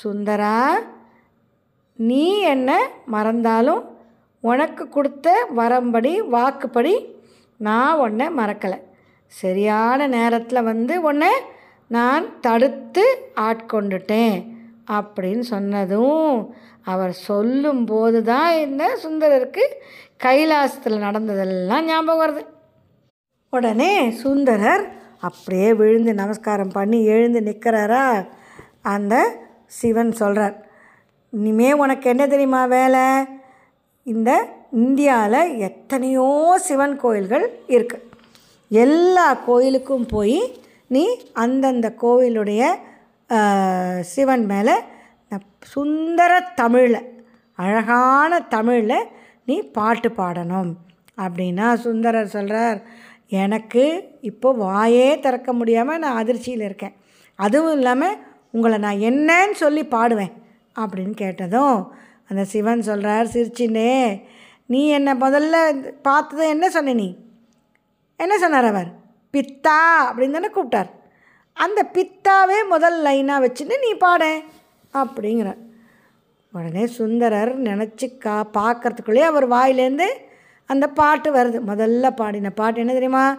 சுந்தரா 0.03 0.57
நீ 1.99 2.39
என்ன 2.39 2.71
மறந்தாலும் 3.05 3.83
உனக்கு 4.43 4.89
கொடுத்த 4.89 5.27
வரம்படி 5.55 6.21
வாக்குப்படி 6.29 6.95
நான் 7.57 7.97
உன்னை 7.97 8.27
மறக்கலை. 8.29 8.79
சரியான 9.31 10.07
நேரத்தில் 10.07 10.63
வந்து 10.63 11.01
உன்னை 11.01 11.31
நான் 11.87 12.25
தடுத்து 12.41 13.05
ஆட்கொண்டுட்டேன் 13.35 14.37
அப்படின்னு 14.91 15.39
சொன்னதும் 15.39 16.51
அவர் 16.83 17.11
சொல்லும்போது 17.11 18.23
தான் 18.23 18.57
இந்த 18.57 18.83
சுந்தரருக்கு 19.03 19.63
கைலாசத்தில் 20.23 20.97
நடந்ததெல்லாம் 20.97 21.85
ஞாபகம் 21.85 22.21
வருது. 22.23 22.43
உடனே 23.49 24.11
சுந்தரர் 24.11 24.85
அப்படியே 25.19 25.73
விழுந்து 25.73 26.13
நமஸ்காரம் 26.13 26.71
பண்ணி 26.71 27.03
எழுந்து 27.05 27.39
நிற்கிறாரா 27.41 28.05
அந்த 28.81 29.15
சிவன் 29.65 30.11
சொல்கிறார் 30.11 30.55
இனிமே 31.37 31.69
உனக்கு 31.83 32.05
என்ன 32.13 32.23
தெரியுமா 32.33 32.61
வேலை? 32.75 33.05
இந்த 34.03 34.31
இந்தியாவில் 34.81 35.55
எத்தனையோ 35.67 36.27
சிவன் 36.67 36.95
கோயில்கள் 37.03 37.45
இருக்குது 37.75 38.03
எல்லா 38.71 39.25
கோயிலுக்கும் 39.47 40.07
போய் 40.13 40.39
நீ 40.95 41.03
அந்தந்த 41.43 41.87
கோவிலுடைய 42.03 42.61
சிவன் 44.13 44.45
மேலே 44.51 44.75
சுந்தர 45.73 46.31
தமிழில் 46.61 47.01
அழகான 47.59 48.39
தமிழில் 48.55 49.09
நீ 49.49 49.55
பாட்டு 49.77 50.09
பாடணும் 50.19 50.71
அப்படின்னா 51.17 51.67
சுந்தரர் 51.85 52.33
சொல்கிறார் 52.35 52.79
எனக்கு 53.43 53.83
இப்போ 54.29 54.49
வாயே 54.63 55.07
திறக்க 55.19 55.49
முடியாமல் 55.53 56.01
நான் 56.03 56.19
அதிர்ச்சியில் 56.21 56.65
இருக்கேன். 56.67 56.95
அதுவும் 57.39 57.75
இல்லாமல் 57.77 58.19
உங்களை 58.55 58.77
நான் 58.85 59.05
என்னன்னு 59.09 59.55
சொல்லி 59.63 59.83
பாடுவேன். 59.95 60.33
அப்படின்னு 60.79 61.11
கேட்டதும் 61.11 61.93
அந்த 62.29 62.43
சிவன் 62.43 62.81
சொல்கிறார் 62.81 63.25
சிரிச்சின்னே 63.25 64.21
நீ 64.65 64.87
என்னை 64.87 65.13
முதல்ல 65.13 65.71
பார்த்தது 66.01 66.47
என்ன 66.47 66.69
சொன்ன 66.69 66.93
நீ? 66.93 67.15
என்ன 68.17 68.37
சொன்னார் 68.37 68.65
அவர்? 68.65 68.87
பித்தா 69.33 69.79
அப்படின்னு 70.09 70.31
தானே 70.31 70.47
கூப்பிட்டார். 70.47 70.89
அந்த 71.53 71.89
பித்தாவே 71.93 72.67
முதல் 72.69 73.03
லைனாக 73.03 73.45
வச்சுன்னு 73.45 73.79
நீ 73.79 73.93
பாட 73.93 74.41
அப்படிங்கிற 74.93 75.55
உடனே 76.51 76.85
சுந்தரர் 76.85 77.61
நினச்சி 77.61 78.17
கா 78.17 78.49
அவர் 79.21 79.49
வாயிலேருந்து 79.49 80.07
அந்த 80.65 80.87
பாட்டு 80.87 81.33
வருது. 81.33 81.61
முதல்ல 81.67 82.09
பாடின 82.09 82.49
பாட்டு 82.49 82.79
என்ன 82.79 82.91
தெரியுமா? 82.91 83.37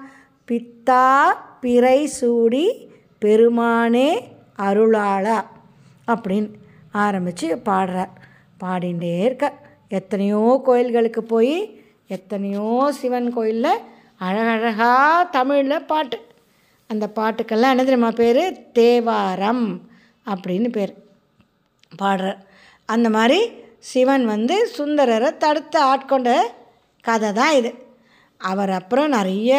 பித்தா 0.51 1.25
பிறை 1.61 2.07
சூடி 2.07 2.91
பெருமானே 3.25 4.21
அருளாளா 4.59 5.45
அப்படின்னு. 6.07 6.51
ஆரம்பித்து 7.05 7.47
பாடுறார் 7.69 8.13
பாடிகிட்டே 8.61 9.13
இருக்க. 9.25 9.47
எத்தனையோ 9.99 10.43
கோயில்களுக்கு 10.65 11.23
போய் 11.33 11.57
எத்தனையோ 12.17 12.69
சிவன் 13.01 13.29
கோயிலில் 13.37 13.83
அழகழகாக 14.27 15.29
தமிழில் 15.37 15.89
பாட்டு. 15.93 16.19
அந்த 16.91 17.05
பாட்டுக்கெல்லாம் 17.19 17.73
என்ன 17.75 17.85
தெரியுமா 17.85 18.11
பேர்? 18.21 18.43
தேவாரம் 18.73 19.65
அப்படின்னு 20.27 20.69
பேர். 20.77 20.93
பாடுறார் 22.03 22.41
அந்த 22.95 23.09
மாதிரி 23.17 23.41
சிவன் 23.93 24.25
வந்து 24.27 24.57
சுந்தரரை 24.77 25.31
தடுத்து 25.37 25.79
ஆட்கொண்ட 25.93 26.31
கதை 27.05 27.31
தான் 27.33 27.55
இது. 27.61 27.71
அவர் 28.41 28.73
அப்புறம் 28.79 29.15
நிறைய 29.17 29.53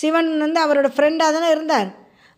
சிவன் 0.00 0.28
வந்து 0.44 0.58
அவரோட 0.64 0.88
ஃப்ரெண்டாக 0.96 1.34
தானே 1.36 1.48
இருந்தார். 1.50 1.88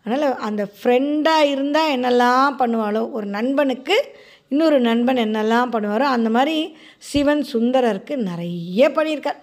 அதனால் 0.03 0.35
அந்த 0.35 0.67
ஃப்ரெண்டாக 0.83 1.39
இருந்தால் 1.39 1.99
என்னெல்லாம் 1.99 2.61
பண்ணுவாளோ 2.61 3.11
ஒரு 3.11 3.25
நண்பனுக்கு 3.25 4.15
இன்னொரு 4.49 4.79
நண்பன் 4.79 5.17
என்னெல்லாம் 5.17 5.71
பண்ணுவாரோ 5.71 5.99
அந்த 5.99 6.29
மாதிரி 6.29 6.77
சிவன் 6.97 7.45
சுந்தரருக்கு 7.53 8.15
நிறைய 8.15 8.89
பண்ணியிருக்கார். 8.89 9.37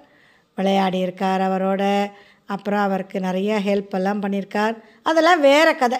விளையாடி 0.56 0.98
இருக்கார் 0.98 1.40
அவரோட. 1.40 2.10
அப்புறம் 2.46 2.80
அவருக்கு 2.80 3.20
நிறைய 3.20 3.60
ஹெல்ப் 3.66 3.90
எல்லாம் 3.90 4.22
பண்ணியிருக்கார். 4.22 4.82
அதெல்லாம் 5.02 5.40
வேறு 5.40 5.76
கதை. 5.76 5.98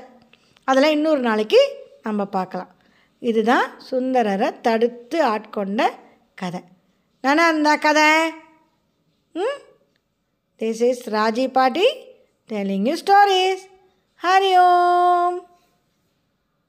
அதெல்லாம் 0.65 0.93
இன்னொரு 0.93 1.21
நாளைக்கு 1.21 1.59
நம்ம 2.03 2.25
பார்க்கலாம். 2.25 2.75
இதுதான் 3.19 3.71
சுந்தரரை 3.91 4.61
தடுத்து 4.61 5.27
ஆட்கொண்ட 5.27 5.83
கதை. 6.35 6.61
நானா 7.23 7.47
அந்த 7.47 7.77
கதை? 7.77 8.31
ம்? 9.33 9.59
திஸ் 10.59 10.89
இஸ் 10.89 11.11
ராஜி 11.11 11.53
பாட்டி 11.53 11.87
telling 12.49 12.83
you 12.83 12.95
stories 12.95 13.68
Hari 14.21 14.53
Om 14.61 15.37